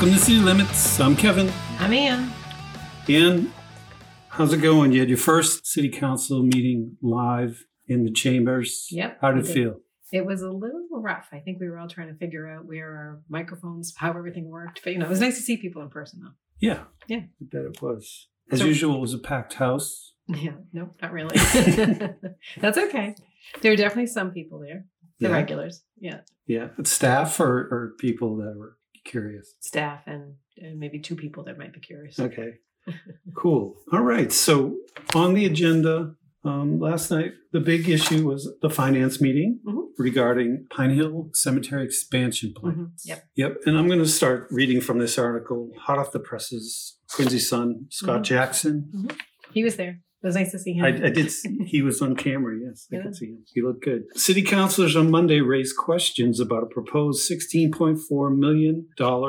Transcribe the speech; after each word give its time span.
Welcome 0.00 0.16
to 0.18 0.24
City 0.24 0.38
Limits. 0.38 0.98
I'm 0.98 1.14
Kevin. 1.14 1.52
I'm 1.78 1.92
Ann. 1.92 2.32
Ann, 3.06 3.52
how's 4.30 4.50
it 4.54 4.62
going? 4.62 4.92
You 4.92 5.00
had 5.00 5.10
your 5.10 5.18
first 5.18 5.66
city 5.66 5.90
council 5.90 6.42
meeting 6.42 6.96
live 7.02 7.66
in 7.86 8.04
the 8.04 8.10
chambers. 8.10 8.86
Yep. 8.90 9.18
How 9.20 9.30
did 9.32 9.44
it 9.46 9.52
feel? 9.52 9.80
It 10.10 10.24
was 10.24 10.40
a 10.40 10.50
little 10.50 10.86
rough. 10.90 11.28
I 11.32 11.40
think 11.40 11.60
we 11.60 11.68
were 11.68 11.78
all 11.78 11.86
trying 11.86 12.08
to 12.08 12.14
figure 12.14 12.48
out 12.48 12.64
where 12.64 12.86
our 12.88 13.20
microphones, 13.28 13.92
how 13.94 14.08
everything 14.16 14.48
worked. 14.48 14.80
But 14.82 14.94
you 14.94 14.98
know, 15.00 15.04
it 15.04 15.10
was 15.10 15.20
nice 15.20 15.36
to 15.36 15.42
see 15.42 15.58
people 15.58 15.82
in 15.82 15.90
person 15.90 16.20
though. 16.24 16.32
Yeah. 16.58 16.84
Yeah. 17.06 17.18
I 17.18 17.44
bet 17.52 17.64
it 17.66 17.82
was. 17.82 18.28
As 18.50 18.60
So- 18.60 18.64
usual, 18.64 18.96
it 18.96 19.00
was 19.00 19.12
a 19.12 19.18
packed 19.18 19.54
house. 19.54 20.14
Yeah, 20.28 20.52
no, 20.72 20.94
not 21.02 21.12
really. 21.12 21.36
That's 22.58 22.78
okay. 22.78 23.16
There 23.60 23.70
were 23.72 23.76
definitely 23.76 24.06
some 24.06 24.30
people 24.30 24.60
there, 24.60 24.86
the 25.18 25.28
Yeah. 25.28 25.34
regulars, 25.34 25.82
yeah, 25.98 26.20
Yeah. 26.46 26.68
Staff 26.84 27.38
or, 27.38 27.68
or 27.70 27.92
people 27.98 28.36
that 28.36 28.54
were 28.56 28.78
curious. 29.04 29.54
staff, 29.60 30.02
and, 30.06 30.34
and 30.58 30.78
maybe 30.78 30.98
two 30.98 31.16
people 31.16 31.44
that 31.44 31.58
might 31.58 31.72
be 31.72 31.80
curious. 31.80 32.18
Okay. 32.18 32.54
cool. 33.36 33.76
All 33.92 34.02
right. 34.02 34.32
So 34.32 34.76
on 35.14 35.34
the 35.34 35.44
agenda 35.46 36.14
um, 36.44 36.80
last 36.80 37.10
night, 37.10 37.32
the 37.52 37.60
big 37.60 37.88
issue 37.88 38.26
was 38.28 38.50
the 38.62 38.70
finance 38.70 39.20
meeting 39.20 39.60
Mhm. 39.66 39.88
regarding 39.98 40.66
Pine 40.70 40.90
Hill 40.94 41.28
Cemetery 41.34 41.84
expansion 41.84 42.54
plans. 42.56 42.76
Mhm. 42.78 42.90
Yep. 43.04 43.24
Yep. 43.36 43.56
And 43.66 43.76
I'm 43.76 43.86
going 43.88 43.98
to 43.98 44.06
start 44.08 44.46
reading 44.50 44.80
from 44.80 44.98
this 44.98 45.18
article, 45.18 45.70
hot 45.78 45.98
off 45.98 46.12
the 46.12 46.20
presses. 46.20 46.96
Quincy 47.14 47.38
Sun, 47.40 47.86
Scott 47.90 48.20
Mhm. 48.20 48.24
Jackson. 48.24 49.08
He 49.52 49.64
was 49.64 49.76
there. 49.76 50.00
It 50.22 50.26
was 50.26 50.34
nice 50.36 50.50
to 50.52 50.58
see 50.58 50.74
him. 50.74 50.84
I, 50.84 50.88
I 50.88 51.10
did. 51.10 51.30
See, 51.32 51.58
he 51.64 51.80
was 51.80 52.02
on 52.02 52.14
camera. 52.14 52.54
Yes, 52.62 52.86
I 52.92 52.96
Yeah. 52.96 53.02
could 53.04 53.16
see 53.16 53.26
him. 53.26 53.44
He 53.54 53.62
looked 53.62 53.82
good. 53.84 54.04
City 54.16 54.42
councilors 54.42 54.94
on 54.94 55.10
Monday 55.10 55.40
raised 55.40 55.76
questions 55.76 56.38
about 56.40 56.62
a 56.62 56.66
proposed 56.66 57.30
$16.4 57.30 58.36
million 58.36 58.86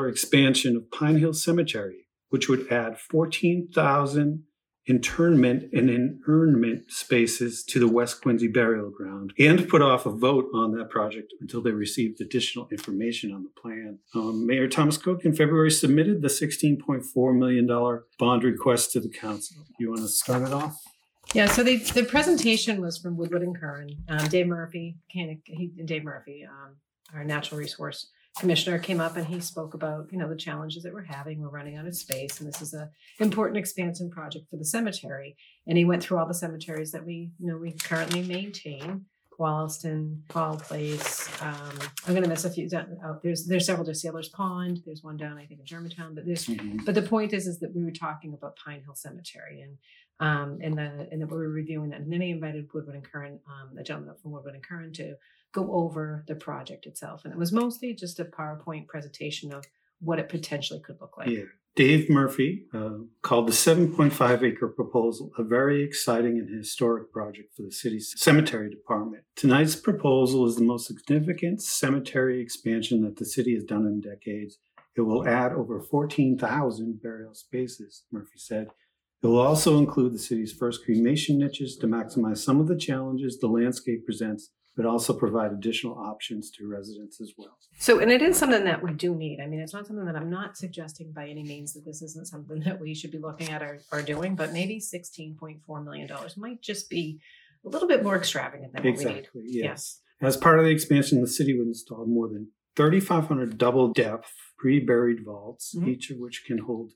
expansion 0.08 0.76
of 0.76 0.90
Pine 0.90 1.16
Hill 1.18 1.32
Cemetery, 1.32 2.06
which 2.28 2.48
would 2.50 2.70
add 2.70 2.98
14,000 2.98 4.44
interment 4.86 5.64
and 5.72 5.88
inurnment 5.88 6.90
spaces 6.90 7.62
to 7.64 7.78
the 7.78 7.88
West 7.88 8.20
Quincy 8.22 8.48
burial 8.48 8.90
ground, 8.90 9.32
and 9.38 9.68
put 9.68 9.82
off 9.82 10.06
a 10.06 10.10
vote 10.10 10.48
on 10.54 10.72
that 10.76 10.90
project 10.90 11.32
until 11.40 11.62
they 11.62 11.70
received 11.70 12.20
additional 12.20 12.68
information 12.70 13.32
on 13.32 13.44
the 13.44 13.60
plan. 13.60 13.98
Um, 14.14 14.46
Mayor 14.46 14.68
Thomas 14.68 14.96
Koch 14.96 15.24
in 15.24 15.34
February 15.34 15.70
submitted 15.70 16.22
the 16.22 16.28
$16.4 16.28 17.38
million 17.38 18.00
bond 18.18 18.44
request 18.44 18.92
to 18.92 19.00
the 19.00 19.08
council. 19.08 19.64
You 19.78 19.90
want 19.90 20.02
to 20.02 20.08
start 20.08 20.42
it 20.42 20.52
off? 20.52 20.76
Yeah, 21.34 21.46
so 21.46 21.62
the, 21.62 21.76
the 21.76 22.04
presentation 22.04 22.80
was 22.80 22.98
from 22.98 23.16
Woodward 23.16 23.42
and 23.42 23.58
Curran. 23.58 23.90
Um, 24.08 24.28
Dave 24.28 24.46
Murphy, 24.46 24.96
he, 25.08 25.70
Dave 25.84 26.04
Murphy, 26.04 26.44
um, 26.44 26.76
our 27.14 27.24
natural 27.24 27.58
resource 27.58 28.08
commissioner, 28.38 28.78
came 28.78 29.00
up 29.00 29.16
and 29.16 29.26
he 29.26 29.40
spoke 29.40 29.74
about 29.74 30.08
you 30.10 30.18
know 30.18 30.28
the 30.28 30.36
challenges 30.36 30.82
that 30.82 30.92
we're 30.94 31.02
having. 31.02 31.40
We're 31.40 31.48
running 31.48 31.76
out 31.76 31.86
of 31.86 31.96
space, 31.96 32.40
and 32.40 32.48
this 32.48 32.62
is 32.62 32.74
a 32.74 32.90
important 33.18 33.56
expansion 33.58 34.10
project 34.10 34.48
for 34.50 34.56
the 34.56 34.64
cemetery. 34.64 35.36
And 35.66 35.76
he 35.78 35.84
went 35.84 36.02
through 36.02 36.18
all 36.18 36.26
the 36.26 36.34
cemeteries 36.34 36.92
that 36.92 37.04
we 37.04 37.30
you 37.38 37.46
know 37.48 37.56
we 37.58 37.72
currently 37.72 38.22
maintain. 38.22 39.06
Wollaston, 39.38 40.22
Paul 40.28 40.56
Place. 40.58 41.28
Um, 41.42 41.72
I'm 42.06 42.12
going 42.12 42.22
to 42.22 42.28
miss 42.28 42.44
a 42.44 42.50
few. 42.50 42.68
down- 42.68 42.96
Oh, 43.04 43.18
there's 43.24 43.46
there's 43.46 43.66
several. 43.66 43.84
There's 43.84 44.00
Sailor's 44.02 44.28
Pond. 44.28 44.80
There's 44.84 45.02
one 45.02 45.16
down 45.16 45.36
I 45.38 45.46
think 45.46 45.58
in 45.60 45.66
Germantown. 45.66 46.14
But 46.14 46.26
there's 46.26 46.48
but 46.84 46.94
the 46.94 47.02
point 47.02 47.32
is, 47.32 47.46
is 47.46 47.58
that 47.60 47.74
we 47.74 47.82
were 47.82 47.90
talking 47.90 48.34
about 48.34 48.56
Pine 48.56 48.82
Hill 48.84 48.94
Cemetery 48.94 49.62
and 49.62 49.78
um, 50.20 50.58
and 50.62 50.76
the 50.78 51.08
and 51.10 51.20
that 51.20 51.26
we 51.26 51.36
were 51.36 51.48
reviewing 51.48 51.90
that. 51.90 52.00
And 52.02 52.12
then 52.12 52.20
he 52.20 52.30
invited 52.30 52.68
Woodward 52.72 52.94
and 52.94 53.04
Curran, 53.10 53.40
um, 53.48 53.76
a 53.78 53.82
gentleman 53.82 54.14
from 54.22 54.30
Woodward 54.32 54.54
and 54.54 54.62
Curran, 54.62 54.92
to 54.94 55.14
go 55.52 55.72
over 55.72 56.24
the 56.26 56.34
project 56.34 56.86
itself. 56.86 57.24
And 57.24 57.32
it 57.32 57.38
was 57.38 57.52
mostly 57.52 57.94
just 57.94 58.20
a 58.20 58.24
PowerPoint 58.24 58.86
presentation 58.88 59.52
of 59.52 59.64
what 60.00 60.18
it 60.18 60.28
potentially 60.28 60.80
could 60.80 61.00
look 61.00 61.16
like. 61.16 61.28
Yeah. 61.28 61.44
Dave 61.74 62.10
Murphy 62.10 62.66
uh, 62.74 62.98
called 63.22 63.48
the 63.48 63.52
7.5 63.52 64.42
acre 64.42 64.68
proposal 64.68 65.30
a 65.38 65.42
very 65.42 65.82
exciting 65.82 66.38
and 66.38 66.54
historic 66.54 67.10
project 67.10 67.54
for 67.56 67.62
the 67.62 67.72
city's 67.72 68.12
cemetery 68.18 68.68
department. 68.68 69.24
Tonight's 69.36 69.74
proposal 69.74 70.46
is 70.46 70.56
the 70.56 70.64
most 70.64 70.86
significant 70.86 71.62
cemetery 71.62 72.42
expansion 72.42 73.02
that 73.04 73.16
the 73.16 73.24
city 73.24 73.54
has 73.54 73.64
done 73.64 73.86
in 73.86 74.02
decades. 74.02 74.58
It 74.94 75.00
will 75.02 75.26
add 75.26 75.52
over 75.52 75.80
14,000 75.80 77.00
burial 77.00 77.32
spaces, 77.32 78.02
Murphy 78.12 78.36
said. 78.36 78.68
It 79.22 79.28
will 79.28 79.40
also 79.40 79.78
include 79.78 80.12
the 80.12 80.18
city's 80.18 80.52
first 80.52 80.84
cremation 80.84 81.38
niches 81.38 81.76
to 81.78 81.86
maximize 81.86 82.38
some 82.38 82.60
of 82.60 82.68
the 82.68 82.76
challenges 82.76 83.38
the 83.38 83.46
landscape 83.46 84.04
presents, 84.04 84.50
but 84.76 84.86
also 84.86 85.12
provide 85.12 85.52
additional 85.52 85.94
options 85.98 86.50
to 86.50 86.66
residents 86.66 87.20
as 87.20 87.32
well. 87.36 87.58
So, 87.78 87.98
and 87.98 88.10
it 88.10 88.22
is 88.22 88.38
something 88.38 88.64
that 88.64 88.82
we 88.82 88.92
do 88.92 89.14
need. 89.14 89.38
I 89.40 89.46
mean, 89.46 89.60
it's 89.60 89.74
not 89.74 89.86
something 89.86 90.06
that 90.06 90.16
I'm 90.16 90.30
not 90.30 90.56
suggesting 90.56 91.12
by 91.12 91.28
any 91.28 91.42
means 91.42 91.74
that 91.74 91.84
this 91.84 92.00
isn't 92.00 92.26
something 92.26 92.60
that 92.60 92.80
we 92.80 92.94
should 92.94 93.10
be 93.10 93.18
looking 93.18 93.50
at 93.50 93.62
or, 93.62 93.80
or 93.92 94.00
doing, 94.02 94.34
but 94.34 94.52
maybe 94.52 94.78
$16.4 94.80 95.84
million 95.84 96.08
might 96.36 96.62
just 96.62 96.88
be 96.88 97.20
a 97.64 97.68
little 97.68 97.88
bit 97.88 98.02
more 98.02 98.16
extravagant 98.16 98.72
than 98.72 98.82
what 98.84 98.98
we 98.98 99.04
need. 99.04 99.10
Exactly, 99.18 99.42
yes. 99.46 100.00
As 100.20 100.36
part 100.36 100.58
of 100.58 100.64
the 100.64 100.70
expansion, 100.70 101.20
the 101.20 101.26
city 101.26 101.56
would 101.58 101.66
install 101.66 102.06
more 102.06 102.28
than 102.28 102.48
3,500 102.76 103.58
double 103.58 103.92
depth 103.92 104.32
pre 104.56 104.80
buried 104.80 105.24
vaults, 105.24 105.74
Mhm. 105.76 105.88
each 105.88 106.10
of 106.10 106.18
which 106.18 106.44
can 106.46 106.58
hold 106.58 106.92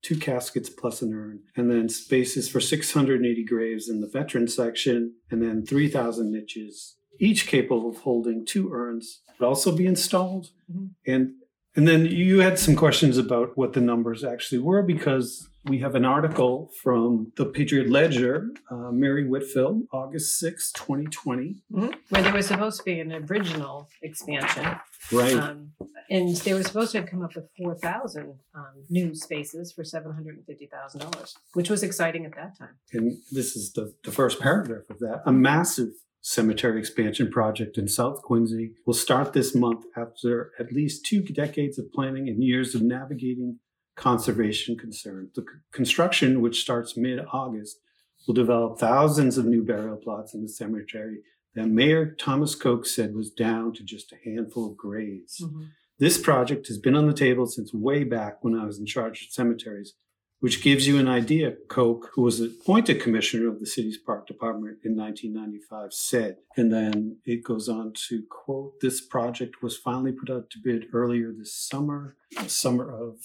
two 0.00 0.16
caskets 0.16 0.70
plus 0.70 1.02
an 1.02 1.12
urn, 1.12 1.40
and 1.56 1.70
then 1.70 1.88
spaces 1.88 2.48
for 2.48 2.60
680 2.60 3.44
graves 3.44 3.88
in 3.88 4.00
the 4.00 4.06
veteran 4.06 4.46
section, 4.46 5.16
and 5.30 5.42
then 5.42 5.66
3,000 5.66 6.30
niches, 6.30 6.96
each 7.18 7.46
capable 7.46 7.88
of 7.88 7.98
holding 7.98 8.44
two 8.46 8.72
urns, 8.72 9.20
would 9.38 9.46
also 9.46 9.74
be 9.74 9.86
installed. 9.86 10.50
Mhm. 10.70 10.90
And 11.06 11.34
and 11.76 11.86
then 11.86 12.06
you 12.06 12.40
had 12.40 12.58
some 12.58 12.74
questions 12.74 13.18
about 13.18 13.56
what 13.56 13.72
the 13.72 13.80
numbers 13.80 14.24
actually 14.24 14.58
were 14.58 14.82
because 14.82 15.48
we 15.64 15.78
have 15.78 15.94
an 15.94 16.04
article 16.04 16.72
from 16.82 17.30
the 17.36 17.44
Patriot 17.46 17.88
Ledger, 17.88 18.48
uh, 18.68 18.90
Mary 18.90 19.24
Whitfill, 19.24 19.86
August 19.92 20.38
6, 20.40 20.72
2020. 20.72 21.62
Mhm. 21.70 21.94
Where 22.08 22.22
there 22.22 22.32
was 22.32 22.46
supposed 22.46 22.78
to 22.78 22.84
be 22.84 22.98
an 22.98 23.12
original 23.12 23.88
expansion. 24.02 24.66
Right. 25.12 25.34
Um, 25.34 25.72
and 26.10 26.34
they 26.38 26.54
were 26.54 26.64
supposed 26.64 26.92
to 26.92 27.00
have 27.00 27.08
come 27.08 27.22
up 27.22 27.36
with 27.36 27.48
4,000 27.56 28.40
um, 28.54 28.64
new 28.88 29.14
spaces 29.14 29.70
for 29.70 29.84
$750,000, 29.84 31.36
which 31.54 31.70
was 31.70 31.82
exciting 31.84 32.24
at 32.24 32.34
that 32.34 32.58
time. 32.58 32.76
and 32.92 33.18
this 33.30 33.54
is 33.56 33.72
the, 33.72 33.94
the 34.04 34.10
first 34.10 34.40
paragraph 34.40 34.88
of 34.90 34.98
that. 35.00 35.22
A 35.26 35.32
massive 35.32 35.90
cemetery 36.20 36.78
expansion 36.78 37.30
project 37.30 37.78
in 37.78 37.88
South 37.88 38.22
Quincy 38.22 38.72
will 38.86 38.94
start 38.94 39.32
this 39.32 39.54
month 39.54 39.84
after 39.96 40.52
at 40.58 40.72
least 40.72 41.06
two 41.06 41.22
decades 41.22 41.78
of 41.78 41.92
planning 41.92 42.28
and 42.28 42.42
years 42.42 42.74
of 42.74 42.82
navigating 42.82 43.58
conservation 43.96 44.76
concerns. 44.76 45.30
The 45.34 45.42
c- 45.42 45.58
construction, 45.72 46.40
which 46.40 46.60
starts 46.60 46.96
mid 46.96 47.20
August, 47.32 47.78
will 48.26 48.34
develop 48.34 48.78
thousands 48.78 49.38
of 49.38 49.46
new 49.46 49.64
burial 49.64 49.96
plots 49.96 50.34
in 50.34 50.42
the 50.42 50.48
cemetery 50.48 51.18
that 51.54 51.66
Mayor 51.66 52.14
Thomas 52.14 52.54
Koch 52.54 52.86
said 52.86 53.14
was 53.14 53.30
down 53.30 53.72
to 53.74 53.82
just 53.82 54.12
a 54.12 54.28
handful 54.28 54.70
of 54.70 54.76
graves. 54.76 55.40
Mm-hmm. 55.42 55.64
This 55.98 56.18
project 56.18 56.68
has 56.68 56.78
been 56.78 56.94
on 56.94 57.06
the 57.06 57.12
table 57.12 57.46
since 57.46 57.74
way 57.74 58.04
back 58.04 58.38
when 58.42 58.54
I 58.54 58.64
was 58.64 58.78
in 58.78 58.86
charge 58.86 59.22
of 59.22 59.32
cemeteries, 59.32 59.94
which 60.40 60.62
gives 60.62 60.86
you 60.86 60.98
an 60.98 61.08
idea. 61.08 61.52
Koch, 61.68 62.10
who 62.12 62.22
was 62.22 62.40
appointed 62.40 63.00
commissioner 63.00 63.48
of 63.48 63.60
the 63.60 63.66
city's 63.66 63.98
park 63.98 64.26
department 64.26 64.78
in 64.84 64.96
1995, 64.96 65.92
said. 65.92 66.36
And 66.56 66.72
then 66.72 67.18
it 67.24 67.44
goes 67.44 67.68
on 67.68 67.92
to 68.08 68.22
quote 68.28 68.80
This 68.80 69.00
project 69.00 69.62
was 69.62 69.76
finally 69.76 70.12
put 70.12 70.30
out 70.30 70.50
to 70.50 70.58
bid 70.62 70.86
earlier 70.92 71.32
this 71.32 71.54
summer, 71.54 72.16
summer 72.46 72.90
of 72.90 73.16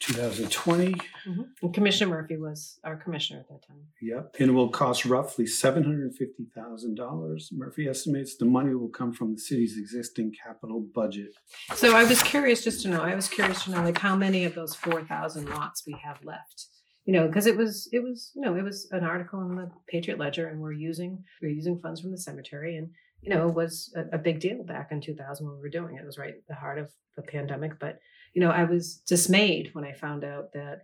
2020. 0.00 0.92
Mhm. 1.26 1.46
And 1.62 1.74
Commissioner 1.74 2.10
Murphy 2.10 2.36
was 2.36 2.78
our 2.84 2.96
commissioner 2.96 3.40
at 3.40 3.48
that 3.48 3.62
time. 3.66 3.86
Yep. 4.02 4.36
And 4.38 4.50
it 4.50 4.52
will 4.52 4.68
cost 4.68 5.06
roughly 5.06 5.46
$750,000. 5.46 7.50
Murphy 7.52 7.88
estimates 7.88 8.36
the 8.36 8.44
money 8.44 8.74
will 8.74 8.90
come 8.90 9.12
from 9.12 9.32
the 9.34 9.40
city's 9.40 9.78
existing 9.78 10.32
capital 10.32 10.80
budget. 10.80 11.34
So 11.74 11.96
I 11.96 12.04
was 12.04 12.22
curious 12.22 12.62
just 12.62 12.82
to 12.82 12.88
know, 12.88 13.00
I 13.00 13.14
was 13.14 13.28
curious 13.28 13.64
to 13.64 13.70
know 13.70 13.82
like 13.82 13.98
how 13.98 14.16
many 14.16 14.44
of 14.44 14.54
those 14.54 14.74
4,000 14.74 15.48
lots 15.48 15.86
we 15.86 15.96
have 16.04 16.22
left. 16.24 16.66
You 17.04 17.12
know, 17.12 17.28
because 17.28 17.46
it 17.46 17.56
was, 17.56 17.88
it 17.92 18.02
was, 18.02 18.32
you 18.34 18.42
know, 18.42 18.56
it 18.56 18.62
was 18.62 18.88
an 18.90 19.04
article 19.04 19.40
in 19.42 19.54
the 19.54 19.70
Patriot 19.88 20.18
Ledger, 20.18 20.48
and 20.48 20.60
we're 20.60 20.72
using, 20.72 21.22
we're 21.40 21.52
using 21.52 21.78
funds 21.78 22.00
from 22.00 22.10
the 22.10 22.18
cemetery, 22.18 22.76
and 22.76 22.90
you 23.22 23.30
know, 23.30 23.48
it 23.48 23.54
was 23.54 23.92
a, 23.96 24.16
a 24.16 24.18
big 24.18 24.40
deal 24.40 24.62
back 24.62 24.92
in 24.92 25.00
2000 25.00 25.46
when 25.46 25.56
we 25.56 25.62
were 25.62 25.68
doing 25.68 25.96
it. 25.96 26.02
It 26.02 26.06
was 26.06 26.18
right 26.18 26.34
at 26.34 26.46
the 26.48 26.54
heart 26.54 26.78
of 26.78 26.90
the 27.16 27.22
pandemic, 27.22 27.78
but 27.78 27.98
you 28.36 28.42
know, 28.42 28.50
I 28.50 28.64
was 28.64 28.96
dismayed 29.08 29.70
when 29.72 29.84
I 29.86 29.94
found 29.94 30.22
out 30.22 30.52
that 30.52 30.82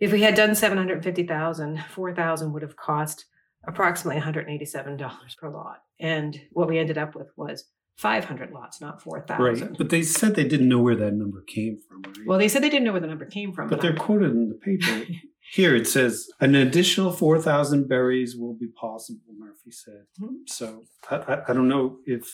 if 0.00 0.12
we 0.12 0.20
had 0.20 0.34
done 0.34 0.54
750,000, 0.54 1.82
4,000 1.88 2.52
would 2.52 2.60
have 2.60 2.76
cost 2.76 3.24
approximately 3.66 4.20
$187 4.20 5.36
per 5.38 5.48
lot, 5.50 5.78
and 5.98 6.38
what 6.52 6.68
we 6.68 6.78
ended 6.78 6.98
up 6.98 7.14
with 7.14 7.28
was 7.38 7.64
500 7.96 8.50
lots, 8.52 8.82
not 8.82 9.00
4,000. 9.00 9.42
Right. 9.68 9.78
But 9.78 9.88
they 9.88 10.02
said 10.02 10.34
they 10.34 10.46
didn't 10.46 10.68
know 10.68 10.80
where 10.82 10.94
that 10.96 11.14
number 11.14 11.40
came 11.46 11.78
from. 11.88 12.02
Right? 12.02 12.26
Well, 12.26 12.38
they 12.38 12.48
said 12.48 12.62
they 12.62 12.68
didn't 12.68 12.84
know 12.84 12.92
where 12.92 13.00
the 13.00 13.06
number 13.06 13.24
came 13.24 13.52
from. 13.54 13.70
but 13.70 13.80
they're 13.80 13.92
I'm- 13.92 13.98
quoted 13.98 14.32
in 14.32 14.50
the 14.50 14.54
paper. 14.56 15.06
Here 15.54 15.74
it 15.74 15.88
says 15.88 16.28
an 16.40 16.54
additional 16.54 17.12
4,000 17.12 17.88
berries 17.88 18.36
will 18.36 18.54
be 18.54 18.68
possible, 18.68 19.20
Murphy 19.38 19.70
said. 19.70 20.04
Mhm. 20.20 20.46
So 20.46 20.84
I, 21.10 21.16
I, 21.16 21.42
I 21.48 21.52
don't 21.54 21.66
know 21.66 21.96
if, 22.04 22.30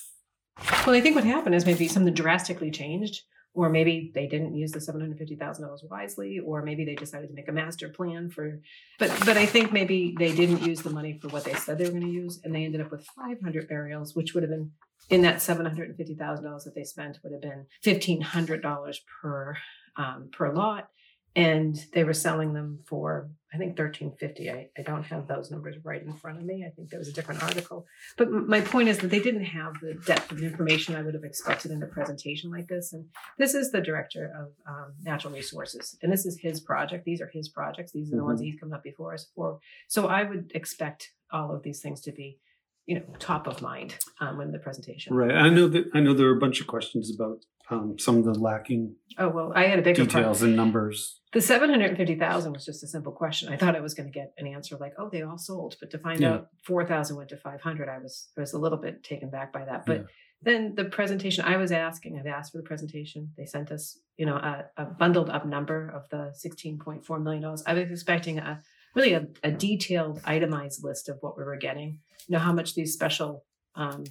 well, 0.84 0.94
I 0.94 1.00
think 1.00 1.14
what 1.14 1.24
happened 1.24 1.54
is 1.54 1.64
maybe 1.64 1.86
something 1.88 2.12
drastically 2.12 2.70
changed, 2.70 3.22
or 3.56 3.70
maybe 3.70 4.12
they 4.14 4.26
didn't 4.26 4.54
use 4.54 4.70
the 4.70 4.80
seven 4.80 5.00
hundred 5.00 5.18
fifty 5.18 5.34
thousand 5.34 5.64
dollars 5.64 5.82
wisely, 5.90 6.38
or 6.38 6.62
maybe 6.62 6.84
they 6.84 6.94
decided 6.94 7.28
to 7.28 7.34
make 7.34 7.48
a 7.48 7.52
master 7.52 7.88
plan 7.88 8.28
for. 8.28 8.60
But 8.98 9.10
but 9.24 9.36
I 9.38 9.46
think 9.46 9.72
maybe 9.72 10.14
they 10.16 10.34
didn't 10.34 10.62
use 10.62 10.82
the 10.82 10.90
money 10.90 11.18
for 11.20 11.28
what 11.28 11.44
they 11.44 11.54
said 11.54 11.78
they 11.78 11.84
were 11.84 11.90
going 11.90 12.02
to 12.02 12.10
use, 12.10 12.38
and 12.44 12.54
they 12.54 12.64
ended 12.64 12.82
up 12.82 12.90
with 12.90 13.06
five 13.06 13.40
hundred 13.42 13.68
burials, 13.68 14.14
which 14.14 14.34
would 14.34 14.42
have 14.42 14.50
been 14.50 14.72
in 15.08 15.22
that 15.22 15.40
seven 15.40 15.64
hundred 15.64 15.88
and 15.88 15.96
fifty 15.96 16.14
thousand 16.14 16.44
dollars 16.44 16.64
that 16.64 16.74
they 16.74 16.84
spent 16.84 17.18
would 17.22 17.32
have 17.32 17.42
been 17.42 17.66
fifteen 17.82 18.20
hundred 18.20 18.62
dollars 18.62 19.00
per 19.22 19.56
um, 19.96 20.28
per 20.30 20.52
lot, 20.52 20.90
and 21.36 21.76
they 21.92 22.02
were 22.02 22.14
selling 22.14 22.54
them 22.54 22.80
for 22.86 23.30
I 23.54 23.58
think 23.58 23.76
thirteen 23.76 24.12
fifty. 24.18 24.50
I, 24.50 24.68
I 24.76 24.82
don't 24.82 25.04
have 25.04 25.28
those 25.28 25.50
numbers 25.50 25.76
right 25.84 26.02
in 26.02 26.12
front 26.12 26.38
of 26.38 26.44
me. 26.44 26.64
I 26.66 26.70
think 26.74 26.90
there 26.90 26.98
was 26.98 27.08
a 27.08 27.12
different 27.12 27.42
article, 27.42 27.86
but 28.18 28.26
m- 28.26 28.48
my 28.48 28.60
point 28.60 28.88
is 28.88 28.98
that 28.98 29.10
they 29.10 29.20
didn't 29.20 29.44
have 29.44 29.74
the 29.80 29.94
depth 29.94 30.32
of 30.32 30.42
information 30.42 30.94
I 30.94 31.02
would 31.02 31.14
have 31.14 31.24
expected 31.24 31.70
in 31.70 31.82
a 31.82 31.86
presentation 31.86 32.50
like 32.50 32.66
this. 32.68 32.92
And 32.92 33.06
this 33.38 33.54
is 33.54 33.70
the 33.70 33.80
director 33.80 34.24
of 34.40 34.48
um, 34.68 34.94
natural 35.02 35.32
resources, 35.32 35.96
and 36.02 36.12
this 36.12 36.26
is 36.26 36.38
his 36.40 36.60
project. 36.60 37.04
These 37.04 37.20
are 37.20 37.30
his 37.32 37.48
projects. 37.48 37.92
These 37.92 38.12
are 38.12 38.16
the 38.16 38.24
ones 38.24 38.40
he's 38.40 38.58
come 38.60 38.72
up 38.72 38.82
before 38.82 39.14
us 39.14 39.30
for. 39.34 39.60
So 39.88 40.08
I 40.08 40.24
would 40.24 40.52
expect 40.54 41.12
all 41.30 41.54
of 41.54 41.62
these 41.62 41.80
things 41.80 42.00
to 42.02 42.12
be, 42.12 42.38
you 42.86 42.96
know, 42.96 43.04
top 43.18 43.46
of 43.46 43.62
mind 43.62 43.96
um, 44.20 44.40
in 44.40 44.52
the 44.52 44.58
presentation. 44.58 45.14
Right. 45.14 45.32
I 45.34 45.48
know 45.48 45.68
that 45.68 45.84
I 45.94 46.00
know 46.00 46.12
there 46.14 46.28
are 46.28 46.36
a 46.36 46.40
bunch 46.40 46.60
of 46.60 46.66
questions 46.66 47.14
about 47.14 47.38
um, 47.70 47.98
some 47.98 48.16
of 48.18 48.24
the 48.24 48.34
lacking 48.34 48.94
Oh 49.18 49.28
well, 49.28 49.52
I 49.54 49.64
had 49.66 49.78
a 49.78 49.82
bigger 49.82 50.02
part. 50.04 50.08
details 50.10 50.42
and 50.42 50.54
numbers. 50.56 51.20
The 51.32 51.40
seven 51.40 51.70
hundred 51.70 51.88
and 51.88 51.96
fifty 51.96 52.16
thousand 52.16 52.52
was 52.52 52.64
just 52.64 52.82
a 52.84 52.86
simple 52.86 53.12
question. 53.12 53.52
I 53.52 53.56
thought 53.56 53.74
I 53.76 53.80
was 53.80 53.94
going 53.94 54.10
to 54.12 54.12
get 54.12 54.32
an 54.38 54.46
answer 54.46 54.76
like, 54.76 54.92
"Oh, 54.98 55.08
they 55.10 55.22
all 55.22 55.38
sold," 55.38 55.76
but 55.80 55.90
to 55.90 55.98
find 55.98 56.20
Yeah. 56.20 56.32
out 56.34 56.48
four 56.64 56.84
thousand 56.86 57.16
went 57.16 57.30
to 57.30 57.36
five 57.36 57.60
hundred, 57.62 57.88
I 57.88 57.98
was 57.98 58.28
I 58.36 58.40
was 58.42 58.52
a 58.52 58.58
little 58.58 58.78
bit 58.78 59.02
taken 59.02 59.30
back 59.30 59.52
by 59.52 59.64
that. 59.64 59.86
But 59.86 60.00
Yeah. 60.00 60.06
then 60.42 60.74
the 60.74 60.84
presentation, 60.84 61.44
I 61.44 61.56
was 61.56 61.72
asking, 61.72 62.18
I've 62.18 62.26
asked 62.26 62.52
for 62.52 62.58
the 62.58 62.64
presentation. 62.64 63.32
They 63.38 63.46
sent 63.46 63.70
us, 63.72 63.98
you 64.18 64.26
know, 64.26 64.36
a, 64.36 64.66
a 64.76 64.84
bundled 64.84 65.30
up 65.30 65.46
number 65.46 65.88
of 65.88 66.08
the 66.10 66.32
sixteen 66.34 66.78
point 66.78 67.04
four 67.06 67.18
million 67.18 67.42
dollars. 67.42 67.62
I 67.66 67.72
was 67.74 67.90
expecting 67.90 68.38
a 68.38 68.62
really 68.94 69.12
a, 69.14 69.26
a 69.42 69.50
detailed, 69.50 70.20
itemized 70.24 70.84
list 70.84 71.08
of 71.08 71.16
what 71.20 71.36
we 71.38 71.44
were 71.44 71.56
getting. 71.56 72.00
You 72.28 72.34
know, 72.34 72.38
how 72.38 72.52
much 72.52 72.74
these 72.74 72.92
special 72.92 73.44
um, 73.76 74.04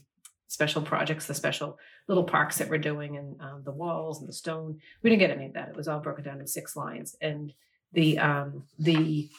special 0.48 0.82
projects, 0.82 1.28
the 1.28 1.34
special 1.34 1.78
little 2.08 2.24
parks 2.24 2.58
that 2.58 2.70
we're 2.70 2.78
doing, 2.78 3.18
and 3.18 3.40
um, 3.42 3.62
the 3.64 3.72
walls 3.72 4.20
and 4.20 4.30
the 4.30 4.34
stone. 4.34 4.80
We 5.02 5.10
didn't 5.10 5.20
get 5.20 5.32
any 5.32 5.48
of 5.48 5.54
that. 5.54 5.70
It 5.70 5.76
was 5.76 5.88
all 5.88 6.00
broken 6.00 6.24
down 6.24 6.40
in 6.40 6.48
six 6.48 6.76
lines. 6.76 7.16
And 7.22 7.54
the 7.94 8.20
um, 8.20 8.64
the 8.78 9.30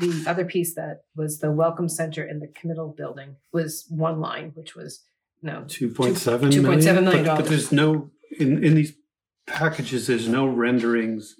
the 0.00 0.24
other 0.26 0.44
piece 0.44 0.74
that 0.74 1.02
was 1.16 1.38
the 1.38 1.50
welcome 1.50 1.88
center 1.88 2.24
in 2.24 2.40
the 2.40 2.48
committal 2.48 2.94
building 2.96 3.36
was 3.52 3.86
one 3.88 4.20
line, 4.20 4.52
which 4.54 4.74
was 4.74 5.04
no 5.42 5.64
Two 5.68 5.90
point 5.90 6.18
seven 6.18 6.50
$2.7 6.50 7.02
million 7.02 7.24
But, 7.24 7.36
but 7.36 7.46
there's 7.46 7.72
no 7.72 8.10
in 8.38 8.62
in 8.62 8.74
these 8.74 8.94
packages. 9.46 10.06
There's 10.06 10.28
no 10.28 10.46
renderings 10.46 11.36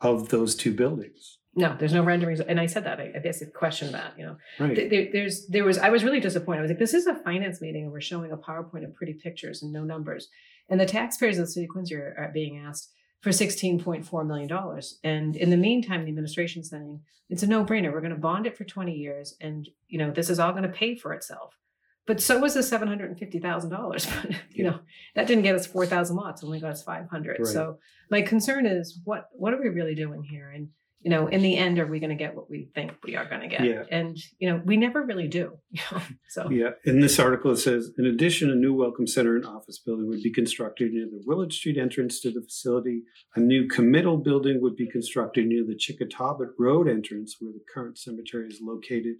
of 0.00 0.28
those 0.30 0.54
two 0.54 0.72
buildings. 0.72 1.38
No, 1.54 1.76
there's 1.78 1.92
no 1.92 2.02
renderings. 2.02 2.40
And 2.40 2.58
I 2.58 2.66
said 2.66 2.84
that 2.84 2.98
I, 2.98 3.12
I 3.14 3.18
basically 3.18 3.52
questioned 3.52 3.92
that. 3.94 4.14
You 4.16 4.26
know, 4.26 4.36
Right. 4.58 4.88
There, 4.90 5.08
there's 5.12 5.46
there 5.48 5.64
was 5.64 5.78
I 5.78 5.90
was 5.90 6.04
really 6.04 6.20
disappointed. 6.20 6.60
I 6.60 6.62
was 6.62 6.70
like, 6.70 6.78
this 6.78 6.94
is 6.94 7.06
a 7.06 7.14
finance 7.14 7.60
meeting, 7.60 7.84
and 7.84 7.92
we're 7.92 8.00
showing 8.00 8.32
a 8.32 8.36
PowerPoint 8.36 8.84
of 8.84 8.94
pretty 8.94 9.14
pictures 9.14 9.62
and 9.62 9.72
no 9.72 9.84
numbers. 9.84 10.28
And 10.68 10.80
the 10.80 10.86
taxpayers 10.86 11.38
of 11.38 11.46
the 11.46 11.52
city 11.52 11.64
of 11.64 11.70
Quincy 11.70 11.94
are, 11.94 12.14
are 12.18 12.30
being 12.32 12.58
asked 12.58 12.90
for 13.20 13.32
sixteen 13.32 13.82
point 13.82 14.06
four 14.06 14.24
million 14.24 14.48
dollars. 14.48 14.98
And 15.04 15.36
in 15.36 15.50
the 15.50 15.56
meantime, 15.56 16.04
the 16.04 16.08
administration's 16.08 16.70
saying 16.70 17.00
it's 17.28 17.42
a 17.42 17.46
no 17.46 17.64
brainer. 17.64 17.92
We're 17.92 18.00
going 18.00 18.14
to 18.14 18.18
bond 18.18 18.46
it 18.46 18.56
for 18.56 18.64
twenty 18.64 18.94
years, 18.94 19.34
and 19.40 19.68
you 19.88 19.98
know 19.98 20.10
this 20.10 20.30
is 20.30 20.38
all 20.38 20.52
going 20.52 20.64
to 20.64 20.68
pay 20.68 20.96
for 20.96 21.12
itself. 21.12 21.58
But 22.06 22.20
so 22.20 22.40
was 22.40 22.54
the 22.54 22.62
seven 22.62 22.88
hundred 22.88 23.10
and 23.10 23.18
fifty 23.18 23.38
thousand 23.38 23.70
dollars. 23.70 24.08
you 24.50 24.64
know 24.64 24.80
that 25.14 25.26
didn't 25.26 25.44
get 25.44 25.54
us 25.54 25.66
four 25.66 25.84
thousand 25.84 26.16
lots; 26.16 26.42
it 26.42 26.46
only 26.46 26.60
got 26.60 26.72
us 26.72 26.82
five 26.82 27.08
hundred. 27.10 27.40
Right. 27.40 27.46
So 27.46 27.78
my 28.10 28.22
concern 28.22 28.64
is 28.66 28.98
what 29.04 29.28
what 29.32 29.52
are 29.52 29.60
we 29.60 29.68
really 29.68 29.94
doing 29.94 30.22
here? 30.22 30.50
And 30.50 30.68
you 31.04 31.10
know, 31.10 31.26
in 31.26 31.42
the 31.42 31.56
end, 31.56 31.78
are 31.78 31.86
we 31.86 31.98
going 31.98 32.10
to 32.10 32.16
get 32.16 32.34
what 32.34 32.48
we 32.48 32.68
think 32.74 32.92
we 33.04 33.16
are 33.16 33.28
going 33.28 33.40
to 33.40 33.48
get? 33.48 33.64
Yeah. 33.64 33.82
And 33.90 34.16
you 34.38 34.48
know, 34.48 34.62
we 34.64 34.76
never 34.76 35.02
really 35.04 35.28
do. 35.28 35.58
You 35.70 35.80
know, 35.90 36.02
so 36.28 36.50
Yeah, 36.50 36.70
in 36.84 37.00
this 37.00 37.18
article 37.18 37.50
it 37.52 37.56
says, 37.56 37.90
in 37.98 38.06
addition, 38.06 38.50
a 38.50 38.54
new 38.54 38.74
welcome 38.74 39.06
center 39.06 39.36
and 39.36 39.44
office 39.44 39.78
building 39.78 40.06
would 40.08 40.22
be 40.22 40.30
constructed 40.32 40.92
near 40.92 41.06
the 41.06 41.22
Willard 41.26 41.52
Street 41.52 41.78
entrance 41.78 42.20
to 42.20 42.30
the 42.30 42.42
facility. 42.42 43.02
A 43.34 43.40
new 43.40 43.66
committal 43.68 44.18
building 44.18 44.60
would 44.60 44.76
be 44.76 44.88
constructed 44.88 45.46
near 45.46 45.64
the 45.64 45.74
Chickatawbut 45.74 46.50
Road 46.58 46.88
entrance 46.88 47.36
where 47.40 47.52
the 47.52 47.64
current 47.72 47.98
cemetery 47.98 48.46
is 48.48 48.60
located. 48.62 49.16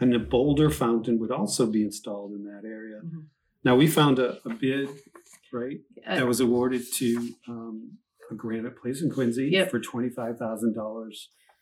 And 0.00 0.14
a 0.14 0.18
boulder 0.18 0.70
fountain 0.70 1.18
would 1.20 1.30
also 1.30 1.66
be 1.66 1.82
installed 1.82 2.32
in 2.32 2.44
that 2.44 2.62
area. 2.66 3.00
Mhm. 3.04 3.26
Now, 3.62 3.76
we 3.76 3.86
found 3.86 4.18
a, 4.18 4.38
a 4.46 4.54
bid, 4.54 4.88
right, 5.52 5.80
uh, 6.06 6.14
that 6.16 6.26
was 6.26 6.40
awarded 6.40 6.82
to 6.94 7.34
um, 7.46 7.98
a 8.30 8.34
Granite 8.34 8.76
Place 8.80 9.02
in 9.02 9.10
Quincy 9.10 9.48
Yep. 9.52 9.70
for 9.70 9.80
$25,000. 9.80 11.10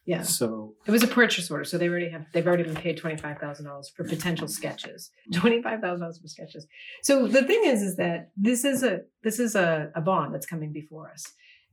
yeah, 0.07 0.23
So, 0.23 0.75
it 0.87 0.91
was 0.91 1.03
a 1.03 1.07
purchase 1.09 1.51
order, 1.51 1.65
so 1.65 1.77
they 1.79 1.89
already 1.89 2.09
have 2.11 2.25
they've 2.33 2.47
already 2.47 2.63
been 2.63 2.75
paid 2.75 2.97
twenty 2.97 3.17
five 3.19 3.39
thousand 3.39 3.67
dollars 3.67 3.91
for 3.95 4.05
potential 4.05 4.49
sketches. 4.49 5.11
Mm. 5.33 5.39
Twenty 5.41 5.63
five 5.63 5.81
thousand 5.81 6.01
dollars 6.01 6.19
for 6.19 6.29
sketches. 6.29 6.67
So 7.03 7.27
the 7.27 7.43
thing 7.45 7.63
is, 7.65 7.83
is 7.83 7.97
that 7.97 8.31
this 8.37 8.65
is 8.65 8.83
a 8.83 9.01
this 9.23 9.39
is 9.39 9.55
a, 9.55 9.91
a 9.95 10.01
bond 10.01 10.33
that's 10.35 10.47
coming 10.47 10.73
before 10.73 11.11
us, 11.11 11.25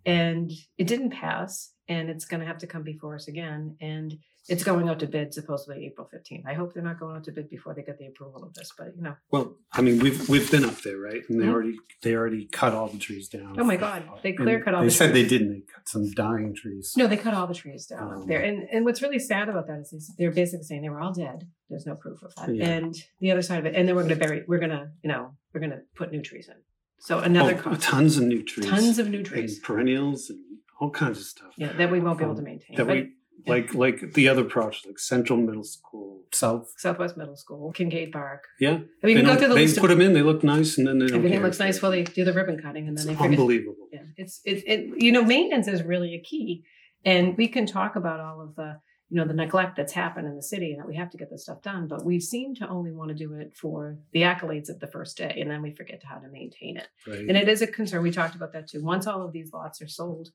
and 0.06 0.52
it 0.78 0.88
didn't 0.88 1.12
pass, 1.12 1.72
and 1.88 2.10
it's 2.10 2.26
going 2.26 2.42
to 2.42 2.46
have 2.48 2.58
to 2.60 2.68
come 2.68 2.84
before 2.84 3.16
us 3.16 3.28
again, 3.28 3.76
and 3.82 4.18
it's 4.48 4.64
going 4.64 4.88
out 4.90 5.00
to 5.00 5.08
bid 5.08 5.34
supposedly 5.34 5.86
April 5.88 6.08
fifteenth. 6.12 6.46
I 6.48 6.54
hope 6.54 6.74
they're 6.74 6.84
not 6.84 7.00
going 7.00 7.16
out 7.16 7.24
to 7.26 7.32
bid 7.32 7.50
before 7.50 7.74
they 7.74 7.82
get 7.82 7.98
the 7.98 8.06
approval 8.08 8.44
of 8.44 8.54
this, 8.54 8.72
but 8.78 8.96
you 8.96 9.02
know, 9.02 9.16
well, 9.32 9.56
I 9.74 9.82
mean, 9.82 10.00
we've 10.00 10.28
we've 10.30 10.50
been 10.52 10.66
up 10.66 10.82
there, 10.82 10.98
right? 11.00 11.22
And 11.30 11.40
they 11.42 11.46
Mhm. 11.46 11.54
already 11.54 11.76
they 12.04 12.14
already 12.16 12.46
cut 12.46 12.74
all 12.74 12.88
the 12.88 13.00
trees 13.00 13.28
down. 13.28 13.60
oh 13.60 13.64
my 13.64 13.76
god, 13.76 14.04
they 14.24 14.34
clear 14.34 14.62
cut 14.64 14.74
all. 14.76 14.82
They 14.82 14.88
the 14.88 14.92
said 14.92 15.12
trees. 15.12 15.14
they 15.14 15.22
said 15.22 15.30
they 15.30 15.38
didn't. 15.46 15.54
They 15.54 15.62
cut 15.74 15.88
some 15.90 16.12
dying 16.12 16.54
trees. 16.56 16.94
No, 16.96 17.08
they 17.08 17.18
cut 17.18 17.34
all 17.34 17.48
the 17.48 17.54
trees 17.56 17.88
down 17.88 18.04
up 18.14 18.18
Um, 18.22 18.28
there. 18.28 18.42
And 18.42 18.68
and 18.72 18.86
what's 18.86 19.02
really 19.02 19.20
sad 19.20 19.50
about 19.50 19.66
that 19.68 19.80
is 19.80 19.90
they- 19.92 20.24
they're 20.26 20.32
basically 20.32 20.64
saying 20.66 20.82
they 20.84 20.90
were 20.90 21.00
all 21.02 21.14
dead. 21.14 21.48
There's 21.70 21.86
no 21.88 21.96
proof 21.96 22.22
of 22.22 22.36
that. 22.36 22.54
Yeah. 22.56 22.68
And 22.68 22.96
the 23.20 23.32
other 23.32 23.42
side 23.42 23.60
of 23.60 23.66
it, 23.66 23.74
and 23.76 23.88
then 23.88 23.96
we're 23.96 24.04
gonna 24.04 24.16
bury 24.16 24.44
we're 24.48 24.60
gonna, 24.60 24.92
you 25.04 25.10
know, 25.10 25.36
we're 25.54 25.62
gonna 25.62 25.82
put 25.96 26.12
new 26.12 26.22
trees 26.22 26.50
in. 26.50 26.56
So 27.00 27.20
another 27.20 27.56
Oh, 27.58 27.62
cost. 27.62 27.82
tons 27.82 28.18
of 28.18 28.24
new 28.26 28.44
trees. 28.44 28.68
Tons 28.68 29.00
of 29.00 29.10
new 29.10 29.18
and 29.18 29.26
trees. 29.26 29.60
perennials 29.60 30.30
and 30.30 30.40
all 30.80 30.90
kinds 30.90 31.20
of 31.20 31.26
stuff. 31.26 31.54
Yeah, 31.58 31.74
that 31.74 31.92
we 31.92 32.00
won't 32.00 32.18
be 32.18 32.24
able 32.24 32.36
to 32.36 32.42
maintain. 32.42 32.78
That 32.78 32.88
But 32.88 32.96
we 32.96 33.14
like 33.48 33.74
like 33.74 34.14
the 34.14 34.28
other 34.28 34.44
projects 34.44 34.86
like 34.86 35.00
Central 35.00 35.38
Middle 35.40 35.64
School, 35.64 36.24
South. 36.34 36.74
Southwest 36.78 37.18
Middle 37.18 37.36
School, 37.36 37.72
Kincaid 37.72 38.12
Park. 38.12 38.44
Yeah, 38.60 38.72
And 38.72 38.88
we 39.04 39.14
they, 39.14 39.22
can 39.22 39.30
go 39.30 39.36
through 39.36 39.50
the 39.50 39.56
they 39.56 39.62
list 39.62 39.78
put 39.78 39.92
of 39.92 39.98
them 39.98 40.08
in. 40.08 40.14
They 40.14 40.22
look 40.24 40.44
nice, 40.44 40.78
and 40.78 40.88
then 40.88 41.00
they 41.00 41.08
don't. 41.08 41.18
everything 41.18 41.42
looks 41.42 41.60
nice 41.60 41.82
while 41.82 41.92
they 41.92 42.04
do 42.04 42.24
the 42.24 42.34
ribbon 42.34 42.60
cutting 42.62 42.88
and 42.88 42.98
then 42.98 43.10
It's 43.10 43.20
they 43.20 43.26
unbelievable. 43.26 43.88
Yeah, 43.92 44.02
it's 44.18 44.42
it's 44.46 44.64
it, 44.66 45.02
you 45.02 45.12
know 45.12 45.24
maintenance 45.24 45.68
is 45.68 45.84
really 45.84 46.16
a 46.16 46.22
key, 46.22 46.64
and 47.04 47.38
we 47.38 47.48
can 47.48 47.66
talk 47.66 47.96
about 47.96 48.20
all 48.20 48.42
of 48.42 48.56
the 48.56 48.80
you 49.10 49.18
know 49.18 49.28
the 49.28 49.34
neglect 49.34 49.78
that's 49.78 49.94
happened 49.94 50.28
in 50.28 50.36
the 50.36 50.42
city 50.42 50.72
and 50.72 50.82
that 50.82 50.88
we 50.88 50.96
have 50.96 51.12
to 51.12 51.18
get 51.18 51.30
this 51.30 51.44
stuff 51.44 51.62
done, 51.62 51.88
but 51.88 52.04
we 52.04 52.20
seem 52.20 52.56
to 52.56 52.68
only 52.68 52.92
want 52.92 53.10
to 53.10 53.16
do 53.16 53.36
it 53.36 53.56
for 53.56 53.98
the 54.14 54.22
accolades 54.22 54.70
of 54.70 54.80
the 54.80 54.88
first 54.88 55.18
day, 55.18 55.38
and 55.40 55.52
then 55.52 55.62
we 55.62 55.72
forget 55.72 56.02
how 56.04 56.18
to 56.18 56.28
maintain 56.30 56.78
it. 56.78 56.88
Right. 57.08 57.20
And 57.20 57.38
it 57.38 57.48
is 57.48 57.62
a 57.62 57.68
concern. 57.68 58.02
We 58.02 58.12
talked 58.12 58.36
about 58.36 58.54
that 58.54 58.68
too. 58.68 58.84
Once 58.84 59.06
all 59.06 59.24
of 59.24 59.32
these 59.32 59.52
lots 59.54 59.82
are 59.82 59.88
sold, 59.88 60.30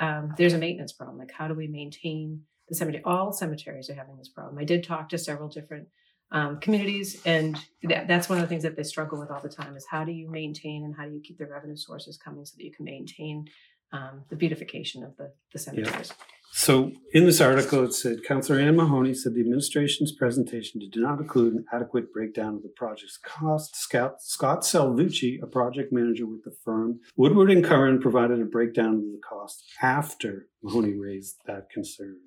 um, 0.00 0.34
there's 0.36 0.52
a 0.52 0.58
maintenance 0.58 0.92
problem. 0.92 1.18
Like 1.18 1.32
how 1.32 1.48
do 1.48 1.54
we 1.54 1.66
maintain 1.66 2.42
the 2.68 2.74
cemetery? 2.74 3.02
All 3.04 3.32
cemeteries 3.32 3.90
are 3.90 3.94
having 3.94 4.16
this 4.16 4.28
problem. 4.28 4.58
I 4.58 4.64
did 4.64 4.84
talk 4.84 5.08
to 5.10 5.18
several 5.18 5.48
different 5.48 5.88
um, 6.32 6.58
communities, 6.58 7.20
and 7.24 7.58
that, 7.84 8.08
that's 8.08 8.28
one 8.28 8.38
of 8.38 8.42
the 8.42 8.48
things 8.48 8.62
that 8.64 8.76
they 8.76 8.82
struggle 8.82 9.20
with 9.20 9.30
all 9.30 9.40
the 9.40 9.48
time 9.48 9.76
is 9.76 9.86
how 9.88 10.04
do 10.04 10.12
you 10.12 10.28
maintain 10.28 10.84
and 10.84 10.94
how 10.96 11.04
do 11.04 11.12
you 11.12 11.20
keep 11.20 11.38
the 11.38 11.46
revenue 11.46 11.76
sources 11.76 12.16
coming 12.16 12.44
so 12.44 12.54
that 12.56 12.64
you 12.64 12.72
can 12.72 12.84
maintain 12.84 13.46
um, 13.92 14.24
the 14.28 14.36
beautification 14.36 15.04
of 15.04 15.16
the, 15.16 15.32
the 15.52 15.58
cemeteries. 15.58 16.12
So 16.56 16.92
in 17.12 17.26
this 17.26 17.40
article, 17.40 17.82
it 17.82 17.94
said 17.94 18.22
Councillor 18.22 18.60
Ann 18.60 18.76
Mahoney 18.76 19.12
said 19.12 19.34
the 19.34 19.40
administration's 19.40 20.12
presentation 20.12 20.78
did 20.78 20.94
not 20.94 21.18
include 21.18 21.54
an 21.54 21.64
adequate 21.72 22.12
breakdown 22.12 22.54
of 22.54 22.62
the 22.62 22.68
project's 22.68 23.16
cost. 23.16 23.74
Scott, 23.74 24.22
Scott 24.22 24.60
Salvucci, 24.60 25.42
a 25.42 25.48
project 25.48 25.92
manager 25.92 26.26
with 26.26 26.44
the 26.44 26.54
firm, 26.64 27.00
Woodward 27.16 27.50
and 27.50 27.64
Curran 27.64 28.00
provided 28.00 28.40
a 28.40 28.44
breakdown 28.44 28.94
of 28.94 29.00
the 29.00 29.20
cost 29.28 29.64
after 29.82 30.46
Mahoney 30.62 30.94
raised 30.94 31.38
that 31.46 31.70
concern. 31.70 32.18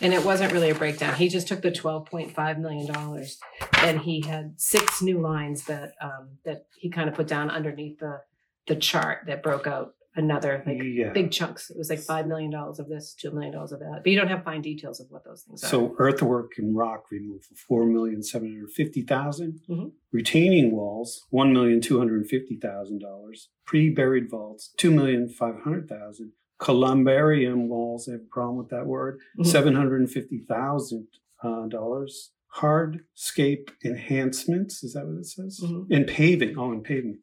And 0.00 0.14
it 0.14 0.24
wasn't 0.24 0.54
really 0.54 0.70
a 0.70 0.74
breakdown. 0.74 1.14
He 1.16 1.28
just 1.28 1.46
took 1.46 1.60
the 1.60 1.70
twelve 1.70 2.06
point 2.06 2.34
five 2.34 2.58
million 2.58 2.90
dollars, 2.90 3.38
and 3.80 4.00
he 4.00 4.22
had 4.22 4.54
six 4.56 5.02
new 5.02 5.20
lines 5.20 5.66
that 5.66 5.92
um, 6.00 6.38
that 6.46 6.64
he 6.78 6.88
kind 6.88 7.10
of 7.10 7.14
put 7.14 7.28
down 7.28 7.50
underneath 7.50 7.98
the 7.98 8.22
the 8.66 8.76
chart 8.76 9.26
that 9.26 9.42
broke 9.42 9.66
out 9.66 9.94
another 10.16 10.62
like 10.66 10.78
yeah. 10.82 11.10
big 11.12 11.30
chunks. 11.30 11.70
It 11.70 11.76
was 11.76 11.90
like 11.90 12.00
five 12.00 12.26
million 12.26 12.50
dollars 12.50 12.78
of 12.78 12.88
this, 12.88 13.14
two 13.14 13.30
million 13.30 13.52
dollars 13.52 13.72
of 13.72 13.80
that, 13.80 14.00
but 14.02 14.06
you 14.06 14.18
don't 14.18 14.28
have 14.28 14.44
fine 14.44 14.62
details 14.62 15.00
of 15.00 15.06
what 15.10 15.24
those 15.24 15.42
things 15.42 15.62
are. 15.64 15.68
So 15.68 15.94
earthwork 15.98 16.52
and 16.58 16.76
rock 16.76 17.04
removal, 17.10 17.40
four 17.68 17.86
million 17.86 18.22
seven 18.22 18.52
hundred 18.52 18.70
fifty 18.70 19.02
thousand. 19.02 19.60
Mhm. 19.68 19.92
Retaining 20.12 20.70
walls, 20.72 21.24
one 21.30 21.52
million 21.52 21.80
two 21.80 21.98
hundred 21.98 22.26
fifty 22.26 22.56
thousand 22.56 23.00
dollars. 23.00 23.48
Pre-buried 23.66 24.30
vaults, 24.30 24.72
two 24.76 24.90
million 24.90 25.28
five 25.28 25.60
hundred 25.62 25.88
thousand. 25.88 26.32
Columbarium 26.58 27.68
walls, 27.68 28.08
I 28.08 28.12
have 28.12 28.20
a 28.22 28.24
problem 28.24 28.56
with 28.58 28.68
that 28.70 28.86
word, 28.86 29.18
Mhm. 29.38 29.46
seven 29.46 29.74
hundred 29.74 30.08
fifty 30.10 30.44
thousand 30.48 31.08
uh, 31.42 31.66
dollars. 31.66 32.30
Hardscape 32.58 33.70
enhancements, 33.84 34.84
is 34.84 34.92
that 34.94 35.06
what 35.06 35.18
it 35.18 35.26
says? 35.26 35.60
Mhm. 35.62 35.86
And 35.90 36.06
paving, 36.06 36.56
oh, 36.56 36.70
and 36.70 36.84
paving, 36.84 37.18